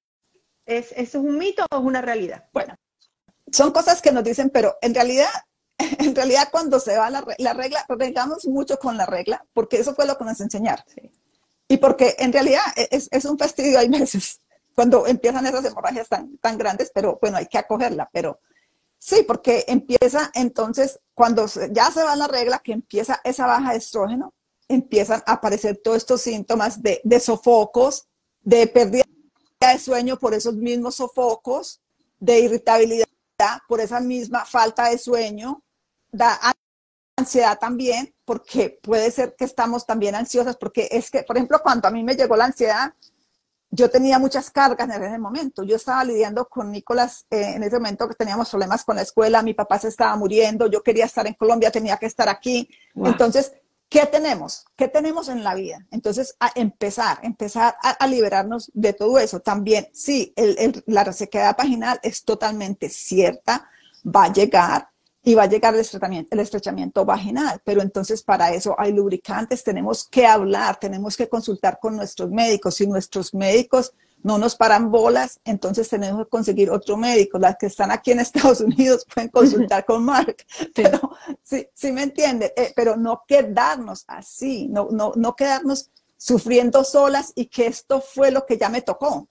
[0.66, 2.48] ¿Es, ¿Eso es un mito o es una realidad?
[2.52, 2.74] Bueno,
[3.52, 5.30] son cosas que nos dicen, pero en realidad,
[5.78, 9.94] en realidad cuando se va la, la regla, regamos mucho con la regla, porque eso
[9.94, 10.84] fue lo que nos enseñaron.
[11.68, 14.40] Y porque en realidad es, es un fastidio hay veces
[14.74, 18.40] cuando empiezan esas hemorragias tan, tan grandes, pero bueno, hay que acogerla, pero
[18.98, 23.78] sí, porque empieza entonces, cuando ya se va la regla, que empieza esa baja de
[23.78, 24.34] estrógeno,
[24.68, 28.08] empiezan a aparecer todos estos síntomas de, de sofocos,
[28.40, 29.04] de pérdida
[29.60, 31.80] de sueño por esos mismos sofocos,
[32.18, 33.06] de irritabilidad
[33.68, 35.62] por esa misma falta de sueño,
[36.10, 36.38] da
[37.16, 41.88] ansiedad también, porque puede ser que estamos también ansiosas, porque es que, por ejemplo, cuando
[41.88, 42.94] a mí me llegó la ansiedad,
[43.74, 45.64] yo tenía muchas cargas en ese momento.
[45.64, 49.42] Yo estaba lidiando con Nicolás eh, en ese momento que teníamos problemas con la escuela,
[49.42, 52.68] mi papá se estaba muriendo, yo quería estar en Colombia, tenía que estar aquí.
[52.94, 53.52] Entonces,
[53.88, 54.64] ¿qué tenemos?
[54.76, 55.84] ¿Qué tenemos en la vida?
[55.90, 59.40] Entonces, a empezar, empezar a, liberarnos de todo eso.
[59.40, 60.32] También, sí,
[60.86, 63.68] la resequedad vaginal es totalmente cierta,
[64.04, 64.88] va a llegar,
[65.26, 67.60] y va a llegar el estrechamiento, el estrechamiento vaginal.
[67.64, 72.74] Pero entonces para eso hay lubricantes, tenemos que hablar, tenemos que consultar con nuestros médicos.
[72.74, 77.38] Si nuestros médicos no nos paran bolas, entonces tenemos que conseguir otro médico.
[77.38, 80.36] Las que están aquí en Estados Unidos pueden consultar con Mark.
[80.74, 86.84] Pero sí, sí me entiende, eh, pero no quedarnos así, no, no, no quedarnos sufriendo
[86.84, 89.28] solas y que esto fue lo que ya me tocó.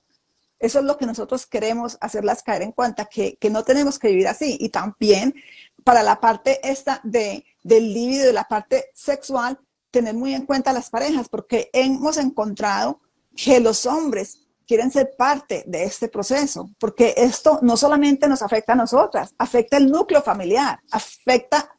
[0.60, 4.08] Eso es lo que nosotros queremos hacerlas caer en cuenta, que, que no tenemos que
[4.08, 4.58] vivir así.
[4.62, 5.36] Y también
[5.84, 9.60] para la parte esta de, del líbido, de la parte sexual,
[9.92, 13.00] tener muy en cuenta las parejas, porque hemos encontrado
[13.36, 18.74] que los hombres quieren ser parte de este proceso, porque esto no solamente nos afecta
[18.74, 21.70] a nosotras, afecta el núcleo familiar, afecta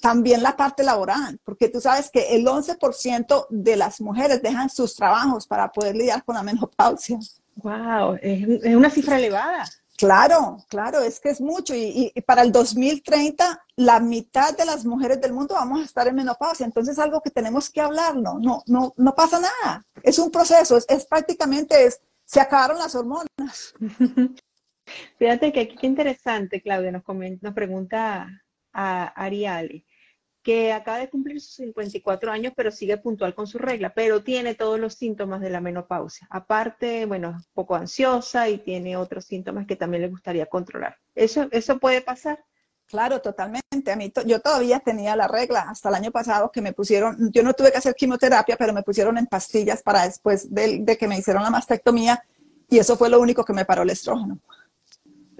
[0.00, 4.94] también la parte laboral, porque tú sabes que el 11% de las mujeres dejan sus
[4.94, 7.18] trabajos para poder lidiar con la menopausia.
[7.56, 9.64] Wow, es una cifra elevada.
[9.96, 11.74] Claro, claro, es que es mucho.
[11.74, 16.16] Y, para el 2030, la mitad de las mujeres del mundo vamos a estar en
[16.16, 16.66] menopausia.
[16.66, 18.38] Entonces es algo que tenemos que hablarlo.
[18.40, 19.84] No, no, no pasa nada.
[20.02, 20.76] Es un proceso.
[20.76, 23.74] Es, prácticamente es, se acabaron las hormonas.
[25.18, 27.04] Fíjate que aquí qué interesante, Claudia, nos,
[27.40, 28.28] nos pregunta
[28.72, 29.86] a Ariali
[30.44, 34.54] que acaba de cumplir sus 54 años, pero sigue puntual con su regla, pero tiene
[34.54, 36.28] todos los síntomas de la menopausia.
[36.30, 40.98] Aparte, bueno, es poco ansiosa y tiene otros síntomas que también le gustaría controlar.
[41.14, 42.44] ¿Eso, eso puede pasar?
[42.86, 43.90] Claro, totalmente.
[43.90, 47.42] A mí yo todavía tenía la regla hasta el año pasado que me pusieron, yo
[47.42, 51.08] no tuve que hacer quimioterapia, pero me pusieron en pastillas para después de, de que
[51.08, 52.22] me hicieron la mastectomía
[52.68, 54.38] y eso fue lo único que me paró el estrógeno.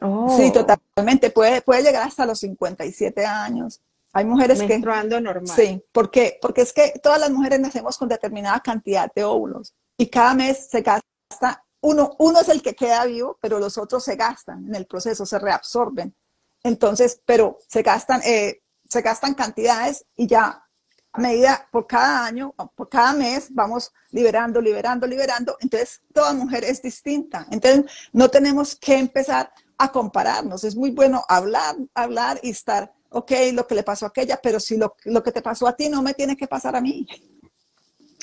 [0.01, 0.35] Oh.
[0.35, 1.29] Sí, totalmente.
[1.29, 3.83] Puede, puede llegar hasta los 57 años.
[4.15, 4.79] Hay mujeres que...
[4.79, 5.47] normal.
[5.49, 6.39] Sí, ¿por qué?
[6.41, 10.69] Porque es que todas las mujeres nacemos con determinada cantidad de óvulos y cada mes
[10.71, 14.75] se gasta, uno, uno es el que queda vivo, pero los otros se gastan en
[14.77, 16.15] el proceso, se reabsorben.
[16.63, 20.65] Entonces, pero se gastan, eh, se gastan cantidades y ya
[21.13, 25.57] a medida por cada año, por cada mes, vamos liberando, liberando, liberando.
[25.61, 27.47] Entonces, toda mujer es distinta.
[27.51, 30.63] Entonces, no tenemos que empezar a compararnos.
[30.63, 34.59] Es muy bueno hablar, hablar y estar ok, lo que le pasó a aquella, pero
[34.59, 37.07] si lo, que te pasó a ti no me tiene que pasar a mí.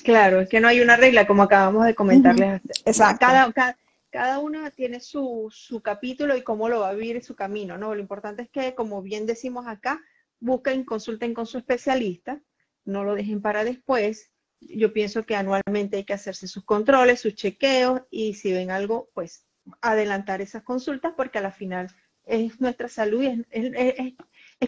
[0.03, 2.61] Claro, es que no hay una regla, como acabamos de comentarles.
[2.85, 3.25] Exacto.
[3.25, 3.77] Cada, cada,
[4.09, 7.95] cada uno tiene su, su, capítulo y cómo lo va a vivir su camino, ¿no?
[7.95, 10.01] Lo importante es que, como bien decimos acá,
[10.39, 12.41] busquen, consulten con su especialista,
[12.83, 14.31] no lo dejen para después.
[14.59, 19.09] Yo pienso que anualmente hay que hacerse sus controles, sus chequeos y si ven algo,
[19.13, 19.45] pues
[19.79, 21.87] adelantar esas consultas porque a la final
[22.25, 24.13] es nuestra salud y es, es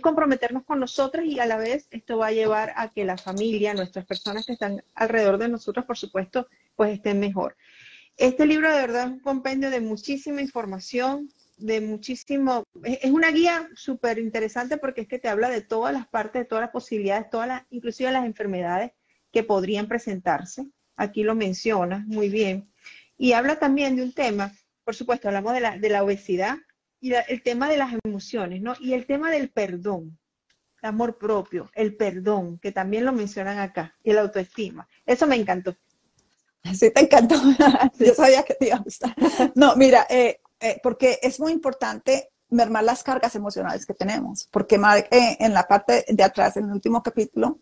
[0.02, 3.74] comprometernos con nosotros y a la vez esto va a llevar a que la familia,
[3.74, 7.56] nuestras personas que están alrededor de nosotros, por supuesto, pues estén mejor.
[8.18, 13.70] Este libro de verdad es un compendio de muchísima información, de muchísimo, es una guía
[13.76, 17.30] súper interesante porque es que te habla de todas las partes, de todas las posibilidades,
[17.30, 18.92] todas las, inclusive las enfermedades
[19.32, 20.68] que podrían presentarse.
[20.96, 22.72] Aquí lo menciona muy bien.
[23.18, 24.52] Y habla también de un tema,
[24.84, 26.58] por supuesto, hablamos de la, de la obesidad,
[27.04, 28.76] y el tema de las emociones, ¿no?
[28.80, 30.18] Y el tema del perdón,
[30.82, 34.88] el amor propio, el perdón, que también lo mencionan acá, y la autoestima.
[35.06, 35.76] Eso me encantó.
[36.74, 37.36] Sí, te encantó.
[38.00, 39.14] Yo sabía que te iba a gustar.
[39.54, 44.80] No, mira, eh, eh, porque es muy importante mermar las cargas emocionales que tenemos, porque
[45.12, 47.60] eh, en la parte de atrás, en el último capítulo,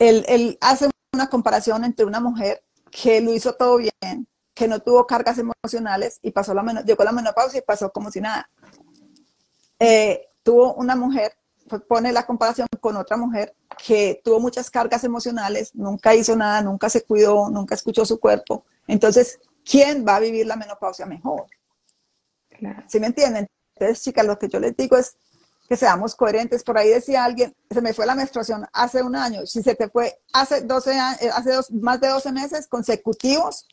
[0.00, 4.26] él, él hace una comparación entre una mujer que lo hizo todo bien,
[4.58, 8.20] que no tuvo cargas emocionales y pasó la llegó la menopausia y pasó como si
[8.20, 8.50] nada.
[9.78, 11.32] Eh, tuvo una mujer,
[11.68, 13.54] pues, pone la comparación con otra mujer
[13.86, 18.64] que tuvo muchas cargas emocionales, nunca hizo nada, nunca se cuidó, nunca escuchó su cuerpo.
[18.88, 21.46] Entonces, ¿quién va a vivir la menopausia mejor?
[22.88, 23.46] ¿Sí me entienden?
[23.76, 25.16] Entonces, chicas, lo que yo les digo es
[25.68, 26.64] que seamos coherentes.
[26.64, 29.46] Por ahí decía alguien, se me fue la menstruación hace un año.
[29.46, 33.68] Si se te fue hace 12 eh, hace dos, más de 12 meses consecutivos,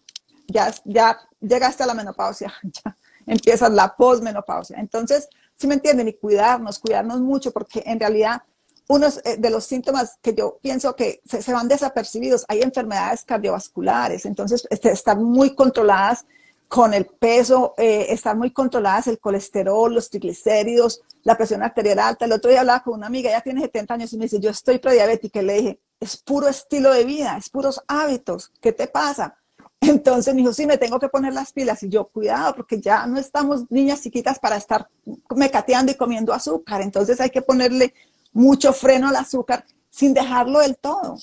[0.47, 4.77] ya, ya llegaste a la menopausia, ya empiezas la posmenopausia.
[4.79, 8.41] Entonces, si me entienden, y cuidarnos, cuidarnos mucho, porque en realidad
[8.87, 14.25] unos eh, de los síntomas que yo pienso que se, van desapercibidos, hay enfermedades cardiovasculares,
[14.25, 16.25] entonces este, están muy controladas
[16.67, 22.25] con el peso, eh, están muy controladas el colesterol, los triglicéridos, la presión arterial alta.
[22.25, 24.49] El otro día hablaba con una amiga, ella tiene 70 años y me dice, yo
[24.49, 25.41] estoy prediabética.
[25.41, 28.51] Y le dije, es puro estilo de vida, es puros hábitos.
[28.61, 29.37] ¿Qué te pasa?
[29.81, 31.83] Entonces me dijo, sí, me tengo que poner las pilas.
[31.83, 34.89] Y yo, cuidado, porque ya no estamos niñas chiquitas para estar
[35.35, 36.81] mecateando y comiendo azúcar.
[36.81, 37.93] Entonces hay que ponerle
[38.33, 41.17] mucho freno al azúcar sin dejarlo del todo.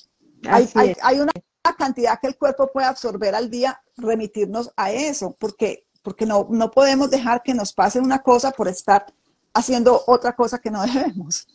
[0.49, 0.69] Hay,
[1.03, 1.33] hay, una
[1.79, 6.71] cantidad que el cuerpo puede absorber al día, remitirnos a eso, porque, porque no, no
[6.71, 9.07] podemos dejar que nos pase una cosa por estar
[9.55, 11.47] haciendo otra cosa que no debemos.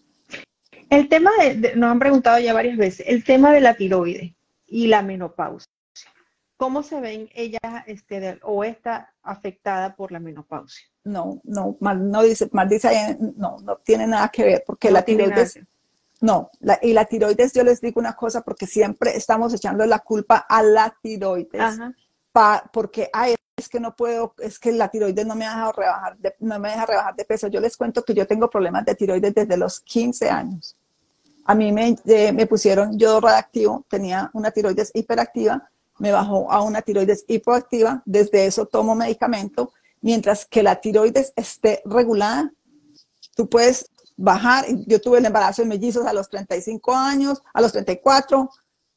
[0.89, 4.33] El tema de, nos han preguntado ya varias veces, el tema de la tiroides
[4.67, 5.67] y la menopausia.
[6.57, 10.87] ¿Cómo se ven ellas este, o está afectada por la menopausia?
[11.03, 15.03] No, no, mal, no dice, mal dice, no, no tiene nada que ver, porque la
[15.03, 15.59] tiroides,
[16.19, 16.49] no,
[16.81, 20.63] y la tiroides, yo les digo una cosa, porque siempre estamos echando la culpa a
[20.63, 21.79] la tiroides,
[22.73, 23.11] porque
[23.55, 26.69] es que no puedo, es que la tiroides no me ha dejado rebajar, no me
[26.69, 27.47] deja rebajar de peso.
[27.47, 30.75] Yo les cuento que yo tengo problemas de tiroides desde los 15 años.
[31.45, 36.61] A mí me, eh, me pusieron yodo radioactivo, tenía una tiroides hiperactiva, me bajó a
[36.61, 42.51] una tiroides hipoactiva, desde eso tomo medicamento, mientras que la tiroides esté regulada,
[43.35, 47.71] tú puedes bajar, yo tuve el embarazo de mellizos a los 35 años, a los
[47.71, 48.49] 34,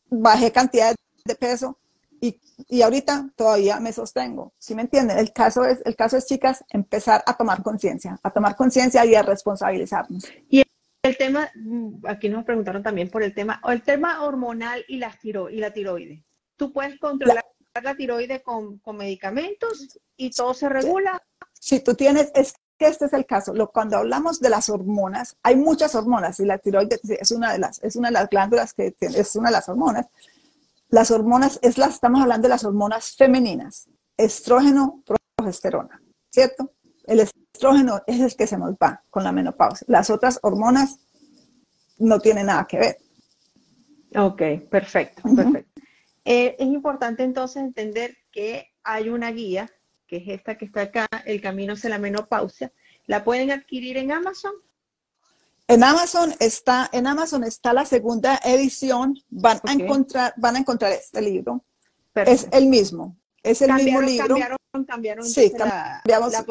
[0.08, 1.78] bajé cantidad de peso
[2.20, 5.18] y, y ahorita todavía me sostengo, ¿sí me entienden?
[5.18, 9.14] El caso es, el caso es, chicas, empezar a tomar conciencia, a tomar conciencia y
[9.14, 10.24] a responsabilizarnos.
[10.48, 10.62] Y
[11.02, 15.60] el tema, mm, aquí nos preguntaron también por el tema, el tema hormonal y y
[15.60, 16.29] la tiroides
[16.61, 17.42] tú puedes controlar
[17.83, 21.23] la, tiroides con, medicamentos y todo se regula.
[21.59, 23.55] Si tú tienes, es que este es el caso.
[23.55, 27.61] Lo, cuando hablamos de las hormonas, hay muchas hormonas y la tiroides es una de
[27.61, 30.09] las, es una de las glándulas que es una de las hormonas.
[30.90, 35.03] Las hormonas, es la, estamos hablando de las hormonas femeninas, estrógeno,
[35.37, 36.75] progesterona, ¿cierto?
[37.07, 39.87] El estrógeno es el que se nos va con la menopausia.
[39.88, 40.99] Las otras hormonas
[41.96, 42.99] no tienen nada que ver.
[44.14, 45.70] Ok, perfecto, perfecto.
[46.32, 49.68] Eh, es importante entonces entender que hay una guía,
[50.06, 52.72] que es esta que está acá, El Camino hacia la Menopausia.
[53.06, 54.52] ¿La pueden adquirir en Amazon?
[55.66, 59.18] En Amazon está, en Amazon está la segunda edición.
[59.28, 61.64] Van a encontrar, van a encontrar este libro.
[62.14, 64.28] Es el mismo, es el mismo libro.
[64.28, 66.44] Cambiaron, cambiaron sí, cambiamos, la,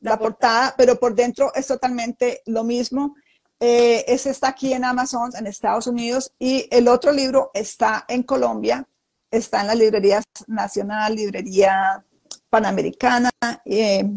[0.00, 3.16] la, portada, pero por dentro es totalmente lo mismo.
[3.62, 8.22] Eh, ese está aquí en Amazon, en Estados Unidos, y el otro libro está en
[8.22, 8.86] Colombia,
[9.30, 12.02] está en la librería nacional, librería
[12.48, 13.30] panamericana,
[13.64, 14.08] eh,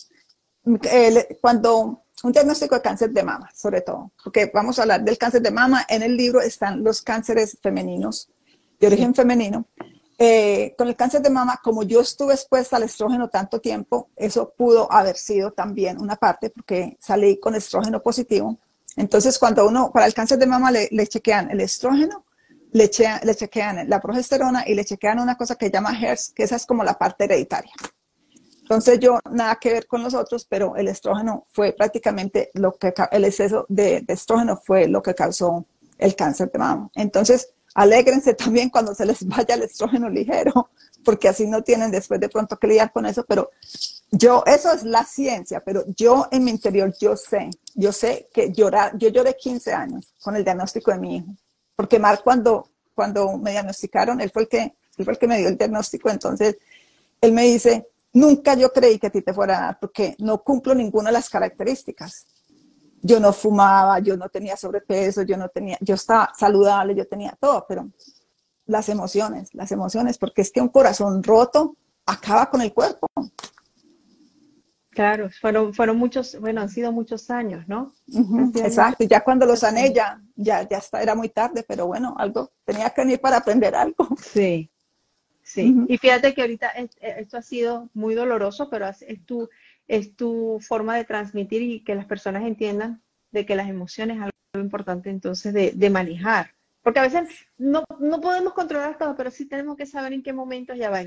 [1.40, 5.42] cuando un diagnóstico de cáncer de mama, sobre todo, porque vamos a hablar del cáncer
[5.42, 8.28] de mama, en el libro están los cánceres femeninos,
[8.78, 9.66] de origen femenino.
[10.20, 14.52] Eh, con el cáncer de mama, como yo estuve expuesta al estrógeno tanto tiempo, eso
[14.56, 18.58] pudo haber sido también una parte, porque salí con estrógeno positivo.
[18.96, 22.24] Entonces, cuando uno, para el cáncer de mama le, chequean el estrógeno,
[22.72, 22.90] le,
[23.22, 26.56] le chequean la progesterona y le chequean una cosa que se llama HERS, que esa
[26.56, 27.72] es como la parte hereditaria.
[28.68, 32.92] Entonces yo nada que ver con los otros, pero el estrógeno fue prácticamente lo que,
[33.12, 35.64] el exceso de, estrógeno fue lo que causó
[35.96, 36.90] el cáncer de mama.
[36.94, 40.70] Entonces, alégrense también cuando se les vaya el estrógeno ligero,
[41.04, 43.50] porque así no tienen después de pronto que lidiar con eso, pero
[44.10, 48.52] yo, eso es la ciencia, pero yo en mi interior, yo sé, yo sé que
[48.52, 51.28] llorar, yo lloré 15 años con el diagnóstico de mi hijo,
[51.76, 54.74] porque Mark cuando, cuando me diagnosticaron, él fue el que,
[55.04, 56.56] fue el que me dio el diagnóstico, entonces
[57.20, 60.74] él me dice, Nunca yo creí que a ti te fuera a porque no cumplo
[60.74, 62.26] ninguna de las características.
[63.02, 67.36] Yo no fumaba, yo no tenía sobrepeso, yo no tenía, yo estaba saludable, yo tenía
[67.40, 67.88] todo, pero
[68.66, 71.76] las emociones, las emociones, porque es que un corazón roto
[72.06, 73.06] acaba con el cuerpo.
[74.90, 77.94] Claro, fueron, fueron muchos, bueno, han sido muchos años, ¿no?
[78.56, 82.16] exacto, y ya cuando lo sané ya, ya, ya está, era muy tarde, pero bueno,
[82.18, 84.08] algo, tenía que venir para aprender algo.
[84.20, 84.70] Sí,
[85.48, 89.48] Sí, y fíjate que ahorita eh, esto ha sido muy doloroso, pero es, tu,
[89.88, 94.22] es tu forma de transmitir y que las personas entiendan de que las emociones es
[94.22, 96.54] algo importante entonces de, manejar.
[96.82, 100.32] Porque a veces no, no podemos controlar todo, pero sí tenemos que saber en qué
[100.32, 101.00] momentos ya va.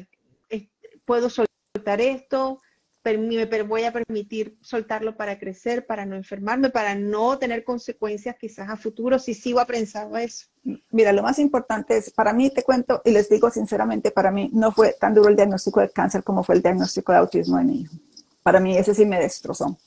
[1.06, 2.62] Puedo soltar esto,
[3.04, 8.70] me voy a permitir soltarlo para crecer, para no enfermarme, para no tener consecuencias quizás
[8.70, 10.48] a futuro si sigo aprendiendo eso.
[10.92, 14.50] Mira, lo más importante es, para mí te cuento y les digo sinceramente, para mí
[14.54, 17.64] no fue tan duro el diagnóstico de cáncer como fue el diagnóstico de autismo de
[17.64, 17.96] mi hijo.
[18.44, 19.78] Para mí ese sí me destrozó.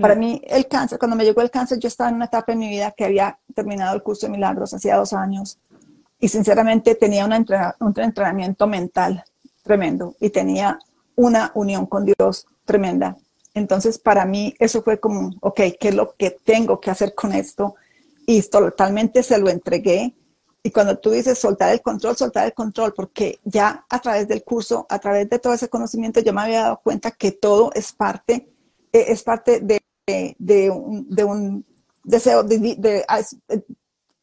[0.00, 2.58] Para mí el cáncer, cuando me llegó el cáncer, yo estaba en una etapa en
[2.60, 5.58] mi vida que había terminado el curso de milagros hacía dos años
[6.18, 9.22] y sinceramente tenía un entrenamiento mental
[9.62, 10.78] tremendo y tenía
[11.14, 13.16] una unión con Dios tremenda.
[13.54, 17.32] Entonces, para mí eso fue como, ok, ¿qué es lo que tengo que hacer con
[17.32, 17.74] esto?
[18.24, 20.14] Y totalmente se lo entregué.
[20.62, 24.44] Y cuando tú dices soltar el control, soltar el control, porque ya a través del
[24.44, 27.92] curso, a través de todo ese conocimiento, yo me había dado cuenta que todo es
[27.92, 28.48] parte,
[28.92, 29.80] e, es parte de,
[30.70, 31.66] un, de un,
[32.04, 33.04] deseo, de,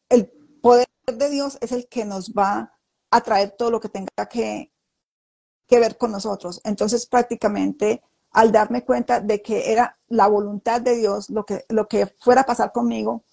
[0.08, 0.26] el
[0.62, 2.72] poder de Dios es el que nos va
[3.10, 4.72] a traer todo lo que tenga que,
[5.66, 6.60] que ver con nosotros.
[6.64, 11.88] Entonces prácticamente al darme cuenta de que era la voluntad de Dios lo que, lo
[11.88, 13.24] que fuera a pasar conmigo,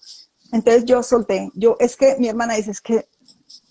[0.52, 1.50] entonces yo solté.
[1.54, 3.08] Yo, es que mi hermana dice, es que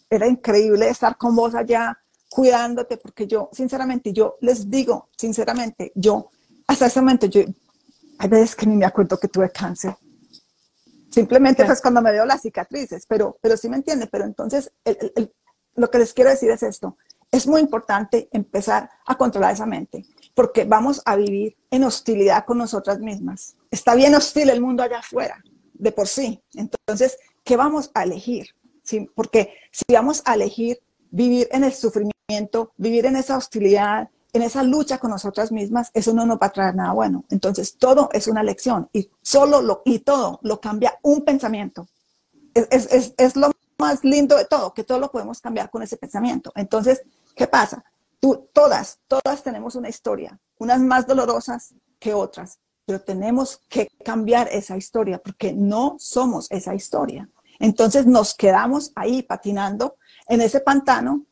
[0.09, 1.97] era increíble estar con vos allá
[2.29, 6.31] cuidándote, porque yo, sinceramente, yo les digo, sinceramente, yo,
[6.67, 7.41] hasta ese momento, yo,
[8.19, 9.95] hay veces que ni me acuerdo que tuve cáncer.
[11.09, 14.71] Simplemente pues cuando me veo las cicatrices, pero, pero sí me entiende, pero entonces
[15.75, 16.97] lo que les quiero decir es esto,
[17.31, 20.05] es muy importante empezar a controlar esa mente,
[20.35, 23.55] porque vamos a vivir en hostilidad con nosotras mismas.
[23.71, 25.43] Está bien hostil el mundo allá afuera,
[25.77, 26.41] de por sí.
[26.53, 28.47] Entonces, ¿qué vamos a elegir?
[29.15, 30.79] Porque si vamos a elegir
[31.11, 36.13] vivir en el sufrimiento, vivir en esa hostilidad, en esa lucha con nosotras mismas, eso
[36.13, 37.25] no nos va a traer nada bueno.
[37.29, 41.87] Entonces, todo es una lección y solo lo, y todo lo cambia un pensamiento.
[42.53, 46.51] Es, es lo más lindo de todo, que todo lo podemos cambiar con ese pensamiento.
[46.55, 47.03] Entonces,
[47.35, 47.83] ¿qué pasa?
[48.19, 54.47] Tú, todas, todas tenemos una historia, unas más dolorosas que otras, pero tenemos que cambiar
[54.49, 57.29] esa historia porque no somos esa historia.
[57.59, 61.25] Entonces nos quedamos ahí patinando en ese pantano.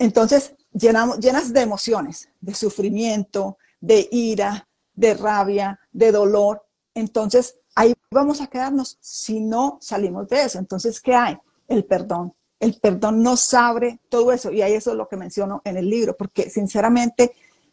[0.00, 6.66] Entonces llenamos, llenas de emociones, de sufrimiento, de ira, de rabia, de dolor.
[6.92, 10.58] Entonces ahí vamos a quedarnos si no salimos de eso.
[10.58, 11.38] Entonces, ¿qué hay?
[11.68, 12.34] El perdón.
[12.58, 15.88] El perdón nos abre todo eso y ahí eso es lo que menciono en el
[15.88, 17.32] libro, porque sinceramente,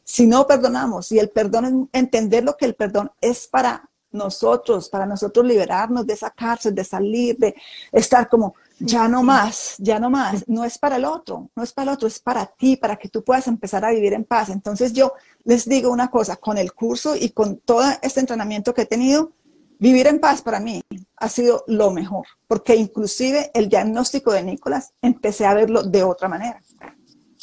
[0.09, 4.89] si no perdonamos y el perdón es entender lo que el perdón es para nosotros,
[4.89, 7.53] para nosotros liberarnos de esa cárcel, de salir, de
[7.91, 11.71] estar como, ya no más, ya no más, no es para el otro, no es
[11.71, 14.49] para el otro, es para ti, para que tú puedas empezar a vivir en paz.
[14.49, 18.81] Entonces yo les digo una cosa, con el curso y con todo este entrenamiento que
[18.81, 19.33] he tenido,
[19.81, 20.81] Vivir en paz para mí
[21.15, 26.27] ha sido lo mejor, porque inclusive el diagnóstico de Nicolás empecé a verlo de otra
[26.27, 26.61] manera.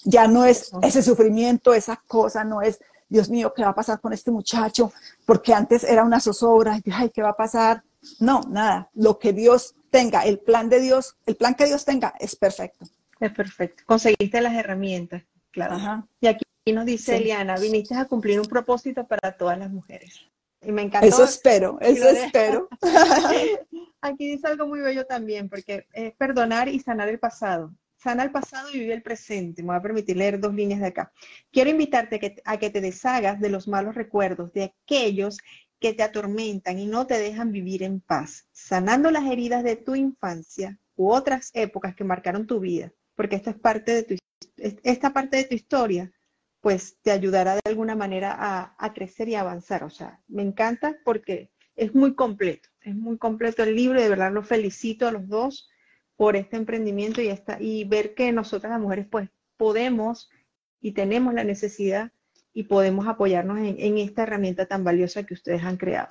[0.07, 2.79] Ya no es ese sufrimiento, esa cosa, no es,
[3.09, 4.93] Dios mío, ¿qué va a pasar con este muchacho?
[5.25, 7.83] Porque antes era una zozobra, ay, ¿qué va a pasar?
[8.21, 12.15] No, nada, lo que Dios tenga, el plan de Dios, el plan que Dios tenga
[12.21, 12.87] es perfecto.
[13.19, 13.83] Es perfecto.
[13.85, 16.07] Conseguiste las herramientas, claro.
[16.21, 20.21] Y aquí nos dice Eliana, viniste a cumplir un propósito para todas las mujeres.
[20.63, 21.07] Y me encantó.
[21.07, 22.69] Eso espero, eso espero.
[24.01, 27.73] Aquí dice algo muy bello también, porque es perdonar y sanar el pasado.
[28.07, 29.63] Sana el pasado y vive el presente.
[29.63, 31.13] Me voy a permitir leer dos líneas de acá.
[31.51, 35.39] Quiero invitarte a que, te deshagas de los malos recuerdos, de aquellos
[35.81, 39.97] que te atormentan y no te dejan vivir en paz, sanando las heridas de tu
[39.97, 44.15] infancia u otras épocas que marcaron tu vida, porque esta es parte de tu
[44.85, 46.13] esta parte de tu historia,
[46.61, 49.83] pues te ayudará de alguna manera a, a crecer y avanzar.
[49.83, 54.11] O sea, me encanta porque es muy completo, es muy completo el libro y de
[54.11, 55.69] verdad los felicito a los dos
[56.17, 60.31] por este emprendimiento y, esta, y ver que nosotras las mujeres pues podemos
[60.81, 62.13] y tenemos la necesidad
[62.53, 66.09] y podemos apoyarnos en, esta herramienta tan valiosa que ustedes han creado.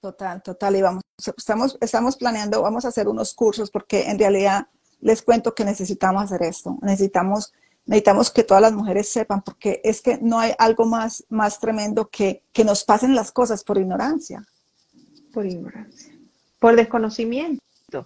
[0.00, 0.76] Total, total.
[0.76, 1.02] Y vamos,
[1.36, 4.68] estamos, estamos planeando, vamos a hacer unos cursos porque en realidad
[5.00, 6.78] les cuento que necesitamos hacer esto.
[6.80, 7.52] Necesitamos,
[7.84, 12.08] necesitamos que todas las mujeres sepan porque es que no hay algo más, más tremendo
[12.08, 14.46] que que nos pasen las cosas por ignorancia.
[15.34, 16.14] Por ignorancia.
[16.58, 17.62] Por desconocimiento.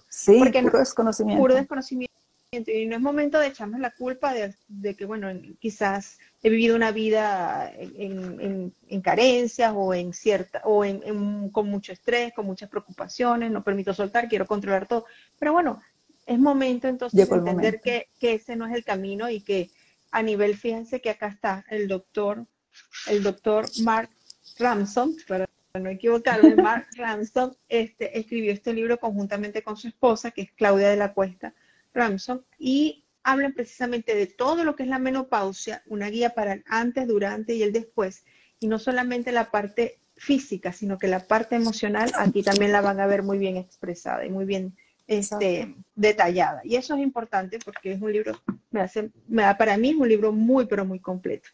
[0.09, 1.41] Sí, porque puro desconocimiento.
[1.41, 2.11] Puro desconocimiento
[2.53, 6.91] y no es momento de echarnos la culpa de, que, bueno, quizás he vivido una
[6.91, 13.63] vida en, carencias o en cierta, o en, con mucho estrés, con muchas preocupaciones, no
[13.63, 15.05] permito soltar, quiero controlar todo.
[15.39, 15.81] Pero bueno,
[16.25, 19.71] es momento entonces de entender Que, que, ese no es el camino y que
[20.11, 22.45] a nivel, fíjense que acá está el doctor,
[23.07, 24.09] el doctor Mark
[24.59, 25.47] Ramson, para
[25.79, 30.89] no equivocarme, Mark Ramson este, escribió este libro conjuntamente con su esposa, que es Claudia
[30.89, 31.53] de la Cuesta
[31.93, 36.63] Ramson, y hablan precisamente de todo lo que es la menopausia, una guía para el
[36.67, 38.23] antes, durante y el después,
[38.59, 42.99] y no solamente la parte física, sino que la parte emocional aquí también la van
[42.99, 44.75] a ver muy bien expresada y muy bien
[45.07, 46.61] este, detallada.
[46.63, 49.95] Y eso es importante porque es un libro, me hace, me da, para mí es
[49.95, 51.49] un libro muy, pero muy completo.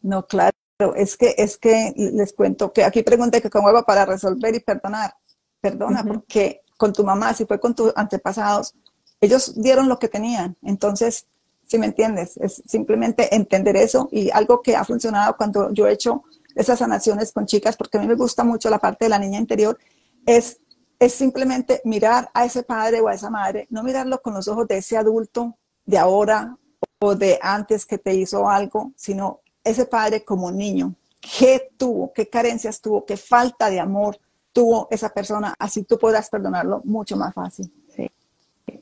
[0.00, 0.56] No, claro,
[0.96, 4.60] es que, es que les cuento que aquí pregunté que cómo hago para resolver y
[4.60, 5.14] perdonar.
[5.60, 8.74] Perdona, porque con tu mamá, si fue con tus antepasados,
[9.20, 10.56] ellos dieron lo que tenían.
[10.62, 11.26] Entonces,
[11.66, 15.92] si me entiendes, es simplemente entender eso y algo que ha funcionado cuando yo he
[15.92, 16.22] hecho
[16.54, 19.38] esas sanaciones con chicas, porque a mí me gusta mucho la parte de la niña
[19.38, 19.78] interior,
[20.26, 20.58] es,
[20.98, 24.68] es simplemente mirar a ese padre o a esa madre, no mirarlo con los ojos
[24.68, 26.56] de ese adulto de ahora
[27.00, 30.94] o de antes que te hizo algo, sino ese padre como niño.
[31.20, 32.12] ¿Qué tuvo?
[32.12, 33.04] ¿Qué carencias tuvo?
[33.04, 34.18] ¿Qué falta de amor
[34.52, 35.54] tuvo esa persona?
[35.58, 37.70] Así tú podrás perdonarlo mucho más fácil.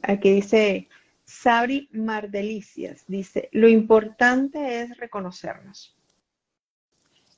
[0.02, 0.88] Aquí dice
[1.24, 5.96] Sabri Mardelicias, dice, lo importante es reconocernos.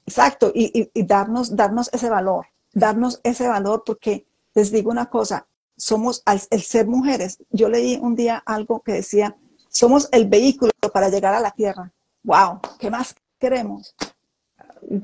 [0.04, 6.22] Exacto, y, darnos, darnos ese valor, darnos ese valor porque les digo una cosa, somos
[6.50, 7.38] el ser mujeres.
[7.50, 9.36] Yo leí un día algo que decía,
[9.68, 11.92] somos el vehículo para llegar a la tierra.
[12.22, 12.60] ¡Wow!
[12.78, 13.94] ¿Qué más queremos?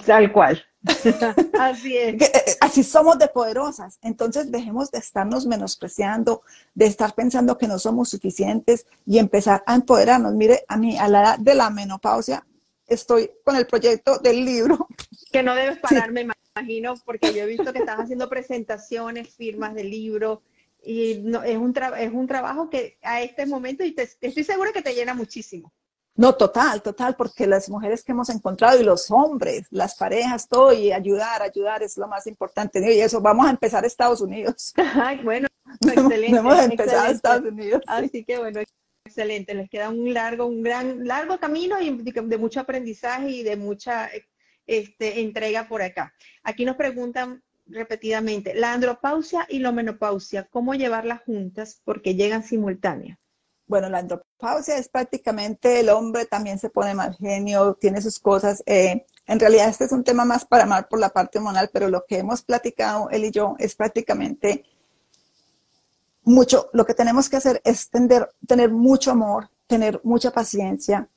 [0.07, 0.63] Tal cual.
[1.59, 2.21] Así es.
[2.21, 3.99] Eh, así somos de poderosas.
[4.03, 6.43] Entonces dejemos de estarnos menospreciando,
[6.75, 10.35] de estar pensando que no somos suficientes y empezar a empoderarnos.
[10.35, 12.45] Mire, a mí a la edad de la menopausia
[12.87, 14.89] estoy con el proyecto del libro.
[15.31, 16.27] Que no debes parar, me
[16.57, 20.43] imagino, porque yo he visto que estás haciendo presentaciones, firmas de libro
[20.85, 24.73] y no, es, un es un trabajo que a este momento, y te, estoy segura
[24.73, 25.73] que te llena muchísimo.
[26.15, 30.73] No, total, total, porque las mujeres que hemos encontrado y los hombres, las parejas, todo,
[30.73, 32.81] y ayudar, ayudar es lo más importante.
[32.95, 34.75] Y eso, vamos a empezar Estados Unidos.
[34.95, 35.49] Ay, bueno,
[35.81, 36.37] excelente.
[36.37, 37.81] Vamos a empezar Estados Unidos.
[37.87, 38.61] Así que bueno,
[39.07, 39.55] excelente.
[39.55, 44.11] Les queda un largo, un gran, largo camino y de mucho aprendizaje y de mucha
[44.67, 46.15] este, entrega por acá.
[46.43, 51.81] Aquí nos preguntan repetidamente, la andropausia y la menopausia, ¿cómo llevarlas juntas?
[51.85, 53.19] Porque llegan simultáneas.
[53.67, 54.32] Bueno, la andropausia
[54.67, 58.63] es prácticamente el hombre también se pone mal genio, tiene sus cosas.
[58.67, 61.89] Eh, en realidad este es un tema más para amar por la parte hormonal, pero
[61.89, 64.65] lo que hemos platicado él y yo es prácticamente
[66.25, 71.09] mucho, lo que tenemos que hacer es tener mucho amor, tener mucha paciencia.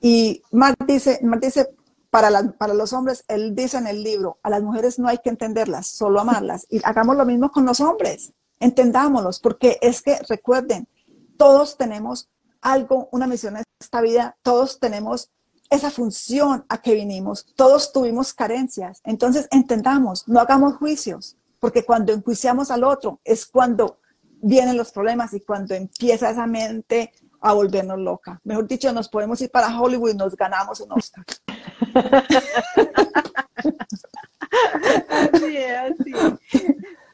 [0.00, 1.68] Y Mark dice, Mark dice
[2.10, 5.30] para, para los hombres, él dice en el libro, a las mujeres no hay que
[5.30, 6.66] entenderlas, solo amarlas.
[6.70, 10.88] Y hagamos lo mismo con los hombres, entendámoslos, porque es que recuerden,
[11.36, 12.30] todos tenemos
[12.66, 15.30] algo, una misión en esta vida, todos tenemos
[15.70, 22.12] esa función a que vinimos, todos tuvimos carencias, entonces entendamos, no hagamos juicios, porque cuando
[22.12, 23.98] enjuiciamos al otro es cuando
[24.42, 28.40] vienen los problemas y cuando empieza esa mente a volvernos loca.
[28.44, 31.24] Mejor dicho, nos podemos ir para Hollywood y nos ganamos un Oscar.
[35.32, 36.12] así es, así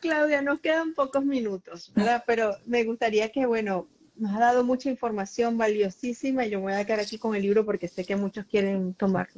[0.00, 2.24] Claudia, nos quedan pocos minutos, ¿verdad?
[2.26, 3.86] Pero me gustaría que, bueno,
[4.16, 7.64] nos ha dado mucha información valiosísima yo me voy a quedar aquí con el libro
[7.64, 9.28] porque sé que muchos quieren tomar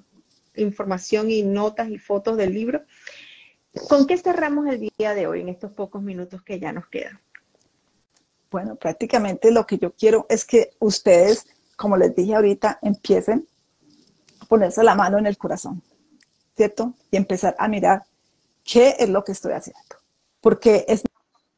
[0.56, 2.82] información y notas y fotos del libro.
[3.88, 7.20] ¿Con qué cerramos el día de hoy en estos pocos minutos que ya nos quedan?
[8.50, 11.46] Bueno, prácticamente lo que yo quiero es que ustedes,
[11.76, 13.48] como les dije ahorita, empiecen
[14.38, 15.82] a ponerse la mano en el corazón,
[16.56, 16.94] ¿cierto?
[17.10, 18.04] Y empezar a mirar
[18.64, 19.96] ¿qué es lo que estoy haciendo?
[20.40, 21.02] Porque es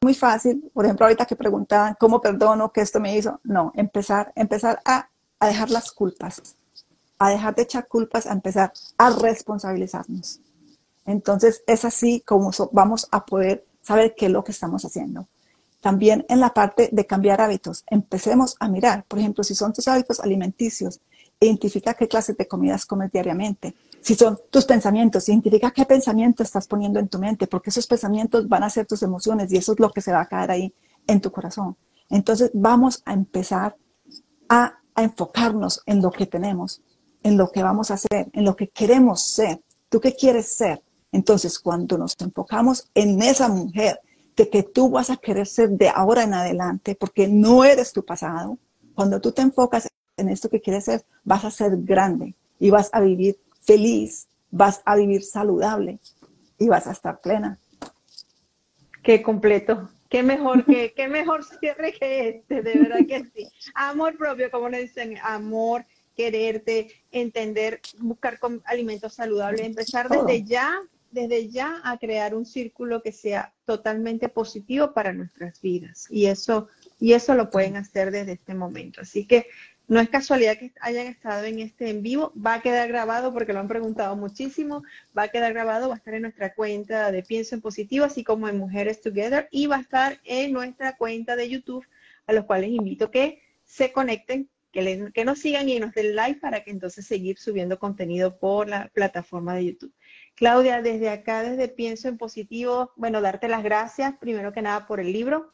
[0.03, 4.33] muy fácil, por ejemplo, ahorita que preguntaban cómo perdono que esto me hizo, no, empezar,
[4.37, 6.57] empezar a, a dejar las culpas,
[7.19, 10.41] a dejar de echar culpas, a empezar a responsabilizarnos.
[11.07, 15.29] Entonces es así como vamos a poder saber qué es lo que estamos haciendo.
[15.81, 19.87] También en la parte de cambiar hábitos, empecemos a mirar, por ejemplo, si son tus
[19.87, 21.01] hábitos alimenticios,
[21.39, 23.75] identifica qué clases de comidas comes diariamente.
[24.01, 28.49] Si son tus pensamientos, identifica qué pensamiento estás poniendo en tu mente, porque esos pensamientos
[28.49, 30.75] van a ser tus emociones y eso es lo que se va a caer ahí
[31.07, 31.77] en tu corazón.
[32.09, 33.77] Entonces vamos a empezar
[34.49, 36.83] a, a enfocarnos en lo que tenemos,
[37.23, 39.61] en lo que vamos a hacer, en lo que queremos ser.
[39.89, 40.83] ¿Tú qué quieres ser?
[41.13, 44.01] Entonces, cuando nos enfocamos en esa mujer
[44.37, 48.05] de que tú vas a querer ser de ahora en adelante, porque no eres tu
[48.05, 48.59] pasado,
[48.95, 52.91] cuando tú te enfocas en esto que quieres ser, vas a ser grande y vas
[52.93, 55.99] a vivir feliz, vas a vivir saludable
[56.59, 57.59] y vas a estar plena.
[59.03, 59.91] Qué completo.
[60.09, 63.49] Qué mejor, que, qué mejor cierre que este, de verdad que sí.
[63.75, 65.85] Amor propio, como le dicen, amor,
[66.17, 73.12] quererte, entender, buscar alimentos saludables, empezar desde ya, desde ya a crear un círculo que
[73.12, 76.07] sea totalmente positivo para nuestras vidas.
[76.09, 76.69] Y eso,
[77.01, 79.03] y eso lo pueden hacer desde este momento.
[79.03, 79.49] Así que
[79.89, 83.53] no es casualidad que hayan estado en este en vivo, va a quedar grabado porque
[83.53, 84.82] lo han preguntado muchísimo,
[85.16, 88.24] va a quedar grabado, va a estar en nuestra cuenta de Pienso en Positivo, así
[88.24, 91.87] como en Mujeres Together, y va a estar en nuestra cuenta de YouTube,
[92.26, 96.41] a los cuales invito que se conecten, que, que nos sigan y nos den like
[96.41, 99.93] para que entonces seguir subiendo contenido por la plataforma de YouTube.
[100.34, 105.01] Claudia, desde acá, desde Pienso en Positivo, bueno, darte las gracias, primero que nada, por
[105.01, 105.53] el libro.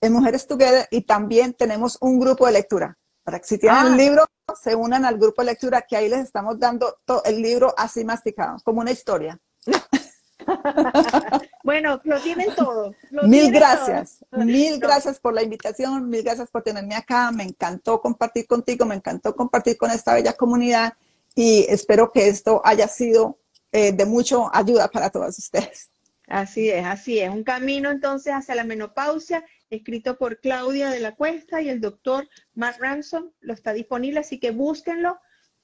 [0.00, 2.96] en Mujeres Together y también tenemos un grupo de lectura.
[3.22, 3.96] Para que si tienen el ah.
[3.96, 4.24] libro,
[4.62, 8.02] se unan al grupo de lectura que ahí les estamos dando todo el libro así
[8.02, 9.38] masticado, como una historia.
[11.64, 12.94] bueno, lo tienen todo.
[13.22, 17.32] mil gracias, mil gracias por la invitación, mil gracias por tenerme acá.
[17.32, 20.92] Me encantó compartir contigo, me encantó compartir con esta bella comunidad
[21.34, 23.38] y espero que esto haya sido
[23.72, 25.90] eh, de mucho ayuda para todos ustedes.
[26.28, 27.30] Así es, así es.
[27.30, 32.28] Un camino entonces hacia la menopausia, escrito por Claudia de la Cuesta y el doctor
[32.52, 33.30] Matt Ransom.
[33.40, 35.18] Lo está disponible, así que búsquenlo,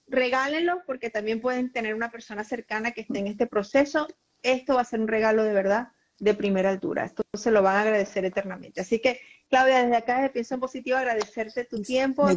[0.07, 4.09] regálenlo, porque también pueden tener una persona cercana que esté en este proceso
[4.43, 5.89] esto va a ser un regalo de verdad
[6.19, 7.07] de primera altura.
[7.07, 8.81] Esto se lo van a agradecer eternamente.
[8.81, 12.29] Así que, Claudia, desde acá de Pienso en Positivo, agradecerte tu tiempo,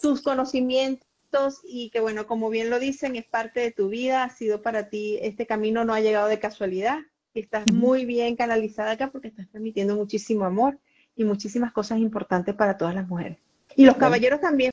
[0.00, 4.30] tus conocimientos y que, bueno, como bien lo dicen, es parte de tu vida, ha
[4.30, 6.98] sido para ti, este camino no ha llegado de casualidad.
[7.32, 10.78] Estás muy bien canalizada acá porque estás transmitiendo muchísimo amor
[11.16, 13.38] y muchísimas cosas importantes para todas las mujeres.
[13.76, 14.72] Y los caballeros también.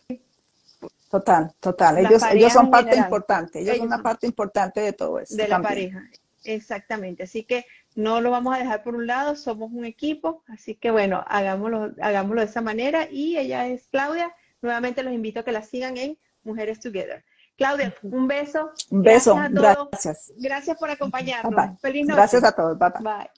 [1.10, 2.00] Total, total.
[2.00, 3.62] Ellos, ellos son parte importante.
[3.62, 5.36] Ellos, son una parte importante de todo esto.
[5.36, 6.04] De la pareja.
[6.48, 10.76] Exactamente, así que no lo vamos a dejar por un lado, somos un equipo, así
[10.76, 15.43] que bueno, hagámoslo, hagámoslo de esa manera y ella es Claudia, nuevamente los invito a
[15.43, 17.26] que la sigan en Mujeres Together.
[17.58, 18.72] Claudia, un beso.
[18.91, 20.32] Un beso, gracias.
[20.38, 21.82] Gracias por acompañarnos.
[21.82, 22.16] Feliz noche.
[22.16, 22.91] Gracias a todos, bye.
[23.02, 23.30] bye.